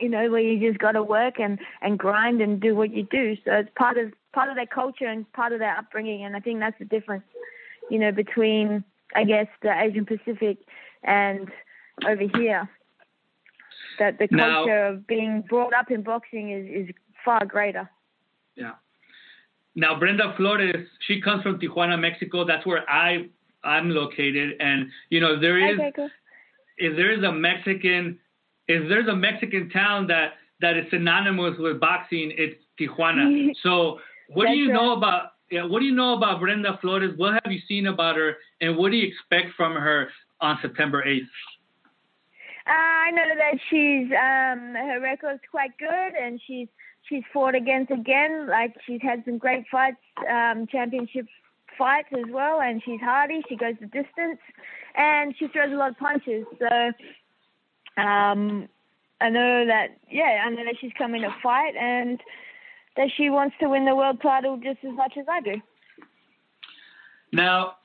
you 0.00 0.08
know, 0.08 0.30
where 0.30 0.40
you 0.40 0.68
just 0.68 0.78
got 0.78 0.92
to 0.92 1.02
work 1.02 1.40
and 1.40 1.58
and 1.82 1.98
grind 1.98 2.40
and 2.40 2.60
do 2.60 2.76
what 2.76 2.94
you 2.94 3.02
do. 3.10 3.36
So 3.44 3.52
it's 3.52 3.70
part 3.76 3.98
of 3.98 4.12
part 4.32 4.50
of 4.50 4.56
their 4.56 4.66
culture 4.66 5.06
and 5.06 5.30
part 5.32 5.52
of 5.52 5.58
their 5.58 5.76
upbringing, 5.76 6.24
and 6.24 6.36
I 6.36 6.40
think 6.40 6.60
that's 6.60 6.78
the 6.78 6.84
difference, 6.84 7.24
you 7.90 7.98
know, 7.98 8.12
between 8.12 8.84
I 9.16 9.24
guess 9.24 9.46
the 9.62 9.72
Asian 9.76 10.06
Pacific 10.06 10.58
and 11.02 11.50
over 12.06 12.24
here. 12.36 12.68
That 13.98 14.18
the 14.18 14.28
Now- 14.30 14.64
culture 14.64 14.86
of 14.86 15.06
being 15.06 15.42
brought 15.42 15.72
up 15.74 15.90
in 15.90 16.02
boxing 16.02 16.50
is 16.50 16.88
is 16.88 16.94
far 17.24 17.44
greater. 17.44 17.88
Yeah. 18.56 18.72
Now 19.74 19.98
Brenda 19.98 20.34
Flores, 20.36 20.86
she 21.00 21.20
comes 21.20 21.42
from 21.42 21.58
Tijuana, 21.58 21.98
Mexico. 21.98 22.44
That's 22.44 22.64
where 22.66 22.88
I 22.88 23.28
I'm 23.64 23.90
located, 23.90 24.56
and 24.60 24.90
you 25.10 25.20
know 25.20 25.38
there 25.38 25.58
is 25.58 25.78
Okay, 25.78 25.92
cool. 25.96 26.10
if 26.78 26.96
there 26.96 27.10
is 27.10 27.22
a 27.24 27.32
Mexican 27.32 28.18
if 28.68 28.88
there's 28.88 29.08
a 29.08 29.16
Mexican 29.16 29.68
town 29.70 30.06
that 30.08 30.34
that 30.60 30.76
is 30.76 30.86
synonymous 30.90 31.58
with 31.58 31.80
boxing, 31.80 32.32
it's 32.36 32.56
Tijuana. 32.78 33.52
so 33.62 34.00
what 34.28 34.46
do 34.48 34.54
you 34.54 34.72
know 34.72 34.92
about 34.96 35.32
yeah, 35.50 35.64
what 35.64 35.80
do 35.80 35.84
you 35.84 35.94
know 35.94 36.16
about 36.16 36.40
Brenda 36.40 36.78
Flores? 36.80 37.12
What 37.16 37.34
have 37.34 37.52
you 37.52 37.60
seen 37.68 37.86
about 37.86 38.16
her, 38.16 38.36
and 38.60 38.76
what 38.76 38.90
do 38.90 38.96
you 38.96 39.06
expect 39.06 39.54
from 39.56 39.74
her 39.74 40.08
on 40.40 40.58
September 40.62 41.04
8th? 41.06 41.20
Uh, 42.66 42.70
I 42.72 43.10
know 43.10 43.24
that 43.36 43.58
she's 43.68 44.10
um 44.12 44.74
her 44.74 45.00
record's 45.00 45.42
quite 45.50 45.76
good 45.78 46.14
and 46.18 46.40
she's 46.46 46.68
she's 47.08 47.22
fought 47.32 47.54
against 47.54 47.90
again. 47.90 48.46
Like 48.48 48.74
she's 48.86 49.02
had 49.02 49.22
some 49.24 49.38
great 49.38 49.64
fights, 49.70 49.98
um, 50.28 50.66
championship 50.66 51.26
fights 51.76 52.08
as 52.12 52.30
well, 52.30 52.60
and 52.60 52.82
she's 52.84 53.00
hardy. 53.00 53.42
She 53.48 53.56
goes 53.56 53.74
the 53.80 53.86
distance, 53.86 54.40
and 54.94 55.34
she 55.38 55.48
throws 55.48 55.72
a 55.72 55.76
lot 55.76 55.90
of 55.90 55.98
punches. 55.98 56.46
So, 56.58 58.02
um, 58.02 58.68
I 59.20 59.28
know 59.28 59.66
that 59.66 59.98
yeah, 60.10 60.42
I 60.44 60.50
know 60.50 60.64
that 60.64 60.76
she's 60.80 60.92
coming 60.96 61.22
to 61.22 61.34
fight 61.42 61.74
and 61.76 62.20
that 62.96 63.08
she 63.16 63.28
wants 63.28 63.56
to 63.60 63.68
win 63.68 63.84
the 63.84 63.94
world 63.94 64.20
title 64.22 64.56
just 64.56 64.78
as 64.84 64.92
much 64.94 65.14
as 65.18 65.26
I 65.28 65.40
do. 65.40 65.60
Now, 67.32 67.76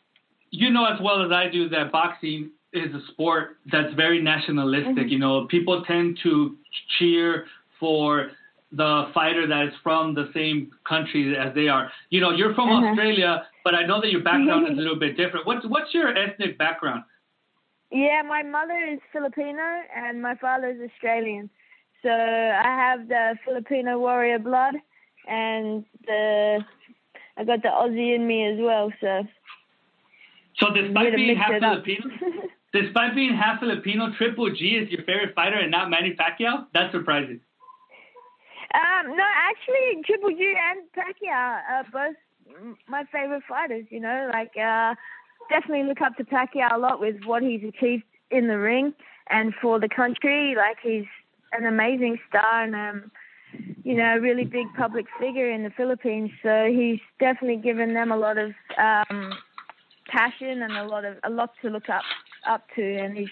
you 0.52 0.70
know 0.70 0.86
as 0.86 1.00
well 1.02 1.24
as 1.24 1.32
I 1.32 1.50
do 1.50 1.68
that 1.70 1.92
boxing 1.92 2.52
is 2.74 2.94
a 2.94 3.02
sport 3.12 3.58
that's 3.72 3.94
very 3.96 4.22
nationalistic. 4.22 5.10
You 5.10 5.20
know, 5.20 5.46
people 5.48 5.84
tend 5.86 6.20
to 6.24 6.56
cheer 6.98 7.46
for 7.80 8.32
the 8.72 9.10
fighter 9.14 9.48
that 9.48 9.68
is 9.68 9.74
from 9.82 10.14
the 10.14 10.30
same 10.34 10.70
country 10.88 11.36
as 11.36 11.54
they 11.56 11.68
are. 11.68 11.92
You 12.12 12.22
know, 12.22 12.32
you're 12.32 12.54
from 12.54 12.70
Uh-huh. 12.70 12.88
Australia, 12.90 13.48
but 13.64 13.74
I 13.74 13.86
know 13.86 14.00
that 14.02 14.12
your 14.12 14.22
background 14.22 14.68
is 14.72 14.78
a 14.78 14.82
little 14.86 15.00
bit 15.00 15.18
different. 15.18 15.46
What's 15.48 15.66
what's 15.68 15.94
your 15.94 16.16
ethnic 16.16 16.58
background? 16.58 17.04
Yeah, 17.92 18.22
my 18.22 18.44
mother 18.44 18.78
is 18.94 19.00
Filipino 19.12 19.64
and 19.96 20.22
my 20.22 20.36
father 20.36 20.68
is 20.70 20.80
Australian. 20.92 21.50
So 22.04 22.10
I 22.10 22.64
have 22.86 23.08
the 23.08 23.36
Filipino 23.44 23.98
warrior 24.00 24.38
blood 24.40 24.76
and 25.28 25.84
the 26.06 26.60
I 27.38 27.44
got 27.44 27.62
the 27.64 27.70
Aussie 27.70 28.14
in 28.16 28.28
me 28.28 28.46
as 28.46 28.60
well. 28.60 28.92
So 29.02 29.24
So 30.60 30.74
despite 30.74 31.16
being 31.16 31.36
half. 31.38 31.50
Filipino, 31.60 32.06
despite 32.74 33.16
being 33.16 33.34
half 33.36 33.60
Filipino, 33.60 34.12
Triple 34.18 34.50
G 34.52 34.78
is 34.78 34.90
your 34.90 35.04
favorite 35.04 35.34
fighter 35.36 35.58
and 35.58 35.72
not 35.72 35.90
Manny 35.90 36.16
Pacquiao. 36.16 36.66
That's 36.74 36.92
surprising. 36.92 37.40
Um, 38.74 39.16
no, 39.16 39.24
actually, 39.36 40.04
Triple 40.06 40.30
G 40.30 40.54
and 40.72 40.82
Pacquiao 40.96 41.60
are 41.70 41.86
both 41.92 42.16
my 42.88 43.04
favorite 43.12 43.44
fighters. 43.48 43.86
You 43.90 44.00
know, 44.00 44.30
like 44.32 44.52
uh, 44.58 44.94
definitely 45.50 45.86
look 45.88 46.02
up 46.02 46.16
to 46.18 46.24
Pacquiao 46.24 46.74
a 46.74 46.78
lot 46.78 47.00
with 47.00 47.16
what 47.26 47.42
he's 47.42 47.64
achieved 47.64 48.04
in 48.32 48.48
the 48.48 48.58
ring 48.58 48.94
and 49.30 49.54
for 49.62 49.80
the 49.80 49.90
country. 49.90 50.54
Like 50.56 50.78
he's 50.84 51.06
an 51.54 51.66
amazing 51.66 52.20
star 52.30 52.64
and 52.64 52.76
um, 52.76 53.12
you 53.84 53.96
know, 53.96 54.18
a 54.18 54.20
really 54.20 54.46
big 54.46 54.68
public 54.78 55.08
figure 55.20 55.50
in 55.50 55.64
the 55.64 55.72
Philippines. 55.72 56.30
So 56.44 56.70
he's 56.72 57.00
definitely 57.20 57.58
given 57.58 57.94
them 57.94 58.12
a 58.12 58.18
lot 58.18 58.38
of 58.38 58.52
um, 58.78 59.34
passion 60.08 60.62
and 60.62 60.74
a 60.74 60.86
lot 60.86 61.06
of 61.06 61.18
a 61.24 61.30
lot 61.30 61.52
to 61.64 61.70
look 61.70 61.90
up 61.90 62.04
up 62.48 62.66
to. 62.76 62.98
And 62.98 63.18
he's 63.18 63.30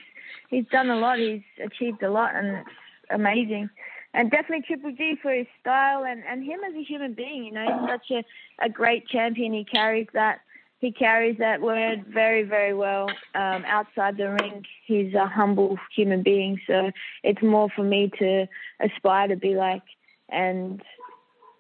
he's 0.49 0.65
done 0.71 0.89
a 0.89 0.97
lot. 0.97 1.19
He's 1.19 1.41
achieved 1.63 2.03
a 2.03 2.09
lot, 2.09 2.35
and 2.35 2.57
it's 2.57 2.69
amazing 3.11 3.69
and 4.17 4.31
definitely 4.31 4.65
Triple 4.65 4.91
G 4.93 5.15
for 5.21 5.31
his 5.31 5.45
style 5.61 6.03
and, 6.05 6.23
and 6.27 6.43
him 6.43 6.59
as 6.67 6.73
a 6.75 6.83
human 6.83 7.13
being. 7.13 7.45
You 7.45 7.51
know, 7.51 7.65
he's 7.65 7.89
such 7.89 8.11
a, 8.11 8.65
a 8.65 8.69
great 8.69 9.07
champion. 9.07 9.53
He 9.53 9.63
carries 9.63 10.07
that 10.13 10.39
he 10.79 10.91
carries 10.91 11.37
that 11.39 11.61
word 11.61 12.05
very 12.07 12.43
very 12.43 12.73
well 12.73 13.09
um, 13.35 13.63
outside 13.65 14.17
the 14.17 14.37
ring. 14.41 14.63
He's 14.85 15.13
a 15.13 15.27
humble 15.27 15.77
human 15.95 16.23
being, 16.23 16.59
so 16.67 16.91
it's 17.23 17.41
more 17.41 17.69
for 17.75 17.83
me 17.83 18.11
to 18.19 18.47
aspire 18.79 19.27
to 19.27 19.35
be 19.35 19.55
like. 19.55 19.83
And 20.29 20.81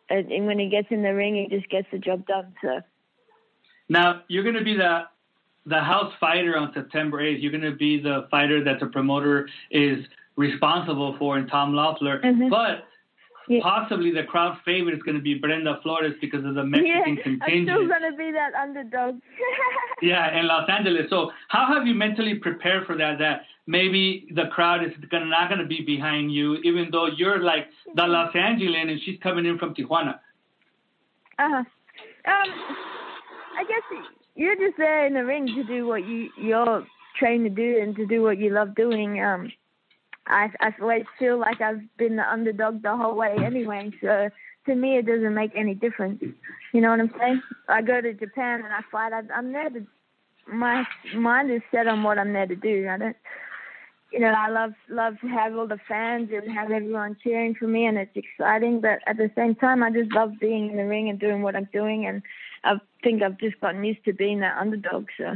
and 0.09 0.47
when 0.47 0.57
he 0.57 0.69
gets 0.69 0.87
in 0.89 1.03
the 1.03 1.13
ring, 1.13 1.35
he 1.35 1.55
just 1.55 1.69
gets 1.69 1.87
the 1.91 1.99
job 1.99 2.25
done. 2.25 2.55
So 2.63 2.81
Now 3.87 4.23
you're 4.27 4.43
going 4.43 4.55
to 4.55 4.63
be 4.63 4.75
the 4.75 5.03
the 5.67 5.79
house 5.79 6.13
fighter 6.19 6.57
on 6.57 6.71
September 6.73 7.21
8th. 7.21 7.41
You're 7.41 7.51
going 7.51 7.63
to 7.63 7.75
be 7.75 7.99
the 8.01 8.27
fighter 8.31 8.63
that 8.63 8.79
the 8.79 8.87
promoter 8.87 9.47
is 9.71 10.05
responsible 10.35 11.15
for 11.19 11.37
in 11.37 11.47
Tom 11.47 11.73
Loeffler. 11.73 12.21
Mhm. 12.21 12.49
But 12.49 12.85
Yeah. 13.49 13.61
possibly 13.63 14.11
the 14.11 14.23
crowd 14.23 14.57
favorite 14.65 14.95
is 14.95 15.01
going 15.03 15.15
to 15.17 15.21
be 15.21 15.33
Brenda 15.33 15.79
Flores 15.81 16.13
because 16.21 16.43
of 16.45 16.53
the 16.55 16.63
Mexican 16.63 16.91
yeah, 16.91 17.05
Mexican 17.05 17.41
I'm 17.41 17.63
still 17.63 17.87
gonna 17.87 18.11
be 18.15 18.31
that 18.31 18.53
underdog. 18.53 19.19
Yeah, 20.01 20.37
in 20.39 20.45
Los 20.47 20.69
Angeles. 20.69 21.09
So 21.09 21.31
how 21.47 21.65
have 21.73 21.87
you 21.87 21.95
mentally 21.95 22.35
prepared 22.35 22.85
for 22.85 22.95
that? 22.97 23.17
That 23.17 23.45
maybe 23.65 24.27
the 24.35 24.45
crowd 24.47 24.83
is 24.83 24.91
gonna, 25.09 25.25
not 25.25 25.49
going 25.49 25.59
to 25.59 25.65
be 25.65 25.81
behind 25.81 26.31
you, 26.31 26.55
even 26.57 26.89
though 26.91 27.07
you're 27.07 27.39
like 27.39 27.67
the 27.95 28.05
Los 28.05 28.35
Angeles 28.35 28.77
and 28.87 29.01
she's 29.01 29.19
coming 29.21 29.45
in 29.47 29.57
from 29.57 29.73
Tijuana. 29.73 30.19
Uh 31.39 31.49
huh. 31.49 31.63
Um, 32.27 32.49
I 33.57 33.63
guess 33.67 33.81
you're 34.37 34.55
just 34.55 34.77
there 34.77 35.05
in 35.05 35.13
the 35.15 35.25
ring 35.25 35.47
to 35.47 35.63
do 35.63 35.85
what 35.87 36.07
you 36.07 36.29
you're 36.39 36.85
trained 37.19 37.43
to 37.45 37.49
do 37.49 37.79
and 37.81 37.95
to 37.95 38.05
do 38.05 38.21
what 38.21 38.37
you 38.37 38.51
love 38.51 38.75
doing. 38.75 39.21
Um, 39.21 39.51
I 40.27 40.49
I 40.59 40.73
always 40.79 41.05
feel 41.19 41.39
like 41.39 41.59
I've 41.59 41.81
been 41.97 42.15
the 42.15 42.31
underdog 42.31 42.83
the 42.83 42.95
whole 42.95 43.15
way 43.15 43.35
anyway. 43.43 43.91
So 43.99 44.29
to 44.67 44.75
me, 44.75 44.97
it 44.97 45.07
doesn't 45.07 45.33
make 45.33 45.51
any 45.55 45.73
difference. 45.73 46.21
You 46.73 46.81
know 46.81 46.91
what 46.91 46.99
I'm 46.99 47.13
saying? 47.19 47.41
I 47.67 47.81
go 47.81 47.99
to 47.99 48.13
Japan 48.13 48.63
and 48.63 48.73
I 48.73 48.81
fight. 48.91 49.11
I, 49.11 49.21
I'm 49.33 49.51
there 49.51 49.69
to. 49.69 49.85
My 50.47 50.85
mind 51.15 51.51
is 51.51 51.61
set 51.71 51.87
on 51.87 52.03
what 52.03 52.19
I'm 52.19 52.31
there 52.31 52.47
to 52.47 52.55
do. 52.55 52.87
I 52.89 52.97
don't. 52.97 53.17
You 54.13 54.21
know, 54.21 54.27
I 54.27 54.47
love 54.49 54.73
love 54.87 55.19
to 55.19 55.27
have 55.27 55.57
all 55.57 55.67
the 55.67 55.79
fans 55.87 56.29
and 56.31 56.49
have 56.53 56.71
everyone 56.71 57.17
cheering 57.21 57.55
for 57.55 57.67
me, 57.67 57.87
and 57.87 57.97
it's 57.97 58.15
exciting. 58.15 58.79
But 58.81 58.99
at 59.07 59.17
the 59.17 59.31
same 59.35 59.55
time, 59.55 59.83
I 59.83 59.91
just 59.91 60.13
love 60.13 60.33
being 60.39 60.69
in 60.69 60.77
the 60.77 60.85
ring 60.85 61.09
and 61.09 61.19
doing 61.19 61.41
what 61.41 61.55
I'm 61.55 61.67
doing, 61.73 62.05
and 62.05 62.21
I 62.63 62.75
think 63.07 63.23
I've 63.23 63.37
just 63.37 63.59
gotten 63.61 63.83
used 63.85 64.03
to 64.03 64.13
being 64.13 64.41
that 64.41 64.57
underdog. 64.57 65.05
So. 65.17 65.35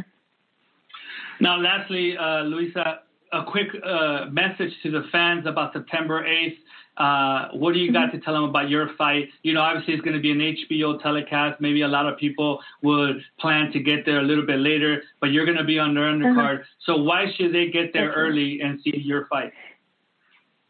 Now, 1.40 1.58
lastly, 1.58 2.18
uh, 2.18 2.42
Louisa, 2.42 3.00
a 3.32 3.46
quick 3.46 3.68
uh, 3.86 4.26
message 4.30 4.74
to 4.84 4.92
the 4.92 5.04
fans 5.12 5.46
about 5.48 5.72
September 5.72 6.26
8th. 6.26 6.58
Uh, 6.98 7.48
what 7.54 7.74
do 7.74 7.80
you 7.80 7.94
got 7.94 8.12
to 8.12 8.20
tell 8.20 8.34
them 8.34 8.44
about 8.44 8.70
your 8.70 8.90
fight? 8.98 9.30
You 9.44 9.54
know, 9.54 9.62
obviously 9.62 9.94
it's 9.94 10.04
going 10.04 10.18
to 10.18 10.22
be 10.22 10.32
an 10.32 10.40
HBO 10.40 11.02
telecast. 11.02 11.62
Maybe 11.62 11.82
a 11.84 11.88
lot 11.88 12.06
of 12.06 12.18
people 12.18 12.60
would 12.82 13.24
plan 13.40 13.72
to 13.72 13.80
get 13.80 14.06
there 14.06 14.20
a 14.20 14.24
little 14.24 14.46
bit 14.46 14.60
later, 14.60 15.02
but 15.22 15.28
you're 15.28 15.46
going 15.46 15.58
to 15.58 15.64
be 15.64 15.80
on 15.80 15.94
the 15.94 16.02
undercard. 16.02 16.60
Uh-huh. 16.60 16.86
So 16.86 16.98
why 17.02 17.28
should 17.38 17.54
they 17.54 17.72
get 17.72 17.94
there 17.94 18.12
early 18.12 18.60
and 18.62 18.82
see 18.84 18.98
your 18.98 19.28
fight? 19.28 19.54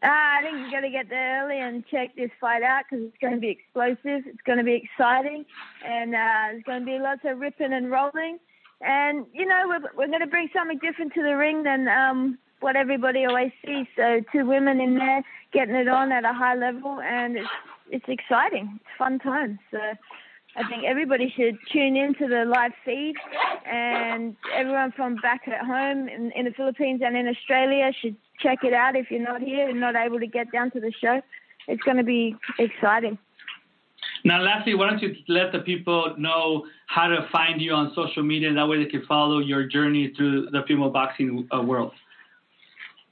Uh, 0.02 0.08
I 0.08 0.40
think 0.42 0.58
you've 0.58 0.72
got 0.72 0.80
to 0.80 0.90
get 0.90 1.08
there 1.08 1.44
early 1.44 1.60
and 1.60 1.86
check 1.86 2.16
this 2.16 2.30
fight 2.40 2.64
out 2.64 2.82
because 2.90 3.06
it's 3.06 3.18
going 3.20 3.34
to 3.34 3.40
be 3.40 3.50
explosive. 3.50 4.26
It's 4.26 4.42
going 4.44 4.58
to 4.58 4.64
be 4.64 4.74
exciting, 4.74 5.44
and 5.86 6.12
uh, 6.12 6.50
there's 6.50 6.64
going 6.64 6.80
to 6.80 6.86
be 6.86 6.98
lots 6.98 7.20
of 7.24 7.38
ripping 7.38 7.72
and 7.72 7.88
rolling. 7.88 8.38
And 8.80 9.26
you 9.32 9.46
know, 9.46 9.62
we're 9.68 9.80
we're 9.96 10.08
going 10.08 10.20
to 10.20 10.26
bring 10.26 10.48
something 10.52 10.78
different 10.78 11.14
to 11.14 11.22
the 11.22 11.36
ring 11.36 11.62
than 11.62 11.86
um, 11.86 12.38
what 12.58 12.74
everybody 12.74 13.24
always 13.26 13.52
sees. 13.64 13.86
So 13.94 14.22
two 14.32 14.44
women 14.44 14.80
in 14.80 14.98
there 14.98 15.22
getting 15.52 15.76
it 15.76 15.86
on 15.86 16.10
at 16.10 16.24
a 16.24 16.32
high 16.32 16.56
level, 16.56 16.98
and 17.00 17.36
it's 17.36 17.48
it's 17.90 18.08
exciting. 18.08 18.80
It's 18.80 18.98
fun 18.98 19.20
times. 19.20 19.60
So 19.70 19.78
I 20.54 20.68
think 20.68 20.84
everybody 20.84 21.32
should 21.34 21.56
tune 21.72 21.96
into 21.96 22.28
the 22.28 22.44
live 22.44 22.72
feed, 22.84 23.14
and 23.64 24.36
everyone 24.54 24.92
from 24.92 25.16
back 25.16 25.48
at 25.48 25.64
home 25.64 26.08
in, 26.08 26.30
in 26.32 26.44
the 26.44 26.50
Philippines 26.50 27.00
and 27.04 27.16
in 27.16 27.26
Australia 27.26 27.90
should 28.00 28.16
check 28.38 28.58
it 28.62 28.74
out 28.74 28.94
if 28.94 29.10
you're 29.10 29.20
not 29.20 29.40
here 29.40 29.68
and 29.68 29.80
not 29.80 29.96
able 29.96 30.20
to 30.20 30.26
get 30.26 30.52
down 30.52 30.70
to 30.72 30.80
the 30.80 30.92
show. 31.00 31.22
It's 31.68 31.82
going 31.82 31.96
to 31.96 32.04
be 32.04 32.36
exciting. 32.58 33.16
Now, 34.24 34.40
lastly, 34.42 34.74
why 34.74 34.90
don't 34.90 35.02
you 35.02 35.16
let 35.28 35.52
the 35.52 35.60
people 35.60 36.14
know 36.18 36.66
how 36.86 37.08
to 37.08 37.28
find 37.32 37.60
you 37.60 37.72
on 37.72 37.92
social 37.94 38.22
media? 38.22 38.52
That 38.52 38.68
way 38.68 38.84
they 38.84 38.90
can 38.90 39.04
follow 39.06 39.38
your 39.38 39.66
journey 39.66 40.12
through 40.16 40.50
the 40.50 40.62
female 40.68 40.90
boxing 40.90 41.48
uh, 41.54 41.62
world. 41.62 41.92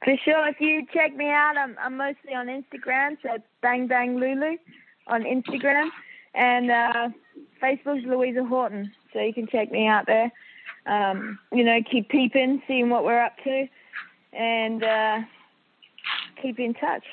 For 0.05 0.16
sure. 0.24 0.48
If 0.48 0.61
you 0.61 0.87
check 0.94 1.14
me 1.16 1.29
out, 1.29 1.57
I'm, 1.57 1.76
I'm 1.81 1.96
mostly 1.96 2.35
on 2.35 2.46
Instagram, 2.46 3.16
so 3.22 3.38
Bang 3.61 3.87
Bang 3.87 4.18
Lulu 4.18 4.57
on 5.09 5.22
Instagram. 5.24 5.88
And 6.35 6.70
uh, 6.70 7.09
Facebook's 7.62 8.05
Louisa 8.07 8.44
Hawton, 8.44 8.92
so 9.12 9.20
you 9.20 9.35
can 9.35 9.46
check 9.46 9.70
me 9.70 9.87
out 9.87 10.07
there. 10.07 10.31
Um, 10.87 11.38
you 11.53 11.64
know, 11.64 11.79
keep 11.90 12.09
peeping, 12.09 12.62
seeing 12.66 12.88
what 12.88 13.05
we're 13.05 13.22
up 13.22 13.37
to, 13.44 13.66
and 14.33 14.83
uh, 14.83 15.20
keep 16.40 16.59
in 16.59 16.74
touch. 16.74 17.05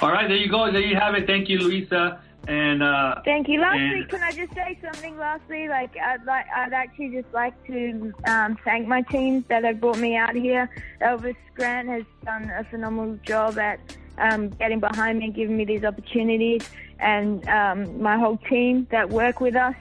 All 0.00 0.10
right, 0.10 0.28
there 0.28 0.36
you 0.36 0.48
go. 0.48 0.70
There 0.70 0.80
you 0.80 0.96
have 0.96 1.14
it. 1.14 1.26
Thank 1.26 1.48
you, 1.48 1.58
Louisa. 1.58 2.20
And 2.48 2.82
uh, 2.82 3.22
thank 3.24 3.48
you. 3.48 3.60
Lastly, 3.60 4.00
and... 4.00 4.08
can 4.08 4.22
I 4.22 4.32
just 4.32 4.52
say 4.52 4.76
something? 4.82 5.16
Lastly, 5.16 5.68
like 5.68 5.96
I'd 5.96 6.24
like, 6.24 6.46
I'd 6.54 6.72
actually 6.72 7.10
just 7.10 7.32
like 7.32 7.54
to 7.68 8.12
um, 8.26 8.58
thank 8.64 8.88
my 8.88 9.02
team 9.02 9.44
that 9.48 9.62
have 9.62 9.80
brought 9.80 9.98
me 9.98 10.16
out 10.16 10.34
here. 10.34 10.68
Elvis 11.00 11.36
Grant 11.54 11.88
has 11.88 12.02
done 12.24 12.50
a 12.50 12.64
phenomenal 12.64 13.16
job 13.24 13.58
at 13.58 13.78
um, 14.18 14.48
getting 14.50 14.80
behind 14.80 15.18
me 15.18 15.26
and 15.26 15.34
giving 15.34 15.56
me 15.56 15.64
these 15.64 15.84
opportunities, 15.84 16.68
and 17.00 17.46
um, 17.48 18.00
my 18.00 18.16
whole 18.16 18.38
team 18.48 18.86
that 18.90 19.08
work 19.08 19.40
with 19.40 19.56
us, 19.56 19.74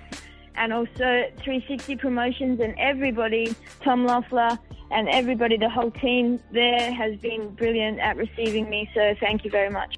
and 0.56 0.74
also 0.74 1.26
360 1.38 1.96
Promotions 1.96 2.60
and 2.60 2.76
everybody, 2.78 3.56
Tom 3.84 4.06
Loeffler 4.06 4.58
and 4.92 5.08
everybody, 5.10 5.58
the 5.58 5.70
whole 5.70 5.92
team 5.92 6.40
there 6.52 6.94
has 6.94 7.18
been 7.20 7.50
brilliant 7.56 8.00
at 8.00 8.18
receiving 8.18 8.70
me. 8.70 8.90
So 8.94 9.16
thank 9.20 9.46
you 9.46 9.52
very 9.52 9.70
much. 9.70 9.96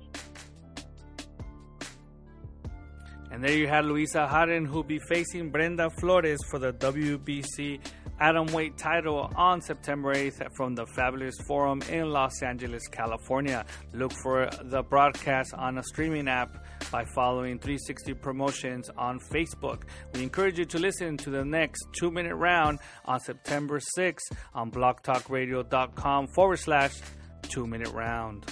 And 3.32 3.44
there 3.44 3.58
you 3.58 3.68
had 3.68 3.86
Louisa 3.86 4.28
Hawton, 4.28 4.66
who'll 4.66 4.84
be 4.84 5.00
facing 5.00 5.50
Brenda 5.50 5.90
Flores 5.90 6.40
for 6.52 6.60
the 6.60 6.72
WBC 6.74 7.80
Atomweight 8.22 8.78
title 8.78 9.30
on 9.36 9.62
September 9.62 10.14
8th 10.14 10.56
from 10.56 10.76
the 10.76 10.86
Fabulous 10.86 11.36
Forum 11.48 11.82
in 11.90 12.12
Los 12.12 12.42
Angeles, 12.42 12.88
California. 12.88 13.66
Look 13.94 14.14
for 14.24 14.50
the 14.64 14.84
broadcast 14.84 15.54
on 15.54 15.78
a 15.78 15.84
streaming 15.84 16.28
app 16.28 16.64
by 16.92 17.06
following 17.06 17.60
360 17.60 18.14
Promotions 18.16 18.90
on 18.98 19.20
Facebook. 19.20 19.84
We 20.14 20.24
encourage 20.24 20.60
you 20.60 20.66
to 20.66 20.80
listen 20.80 21.18
to 21.18 21.30
the 21.30 21.44
next 21.44 21.86
two 22.00 22.12
minute 22.12 22.36
round 22.36 22.80
on 23.06 23.20
September 23.20 23.80
6th 23.98 24.32
on 24.54 24.72
blogtalkradio.com 24.72 26.28
forward 26.28 26.60
slash 26.60 27.02
two 27.50 27.66
minute 27.68 27.92
round. 27.94 28.46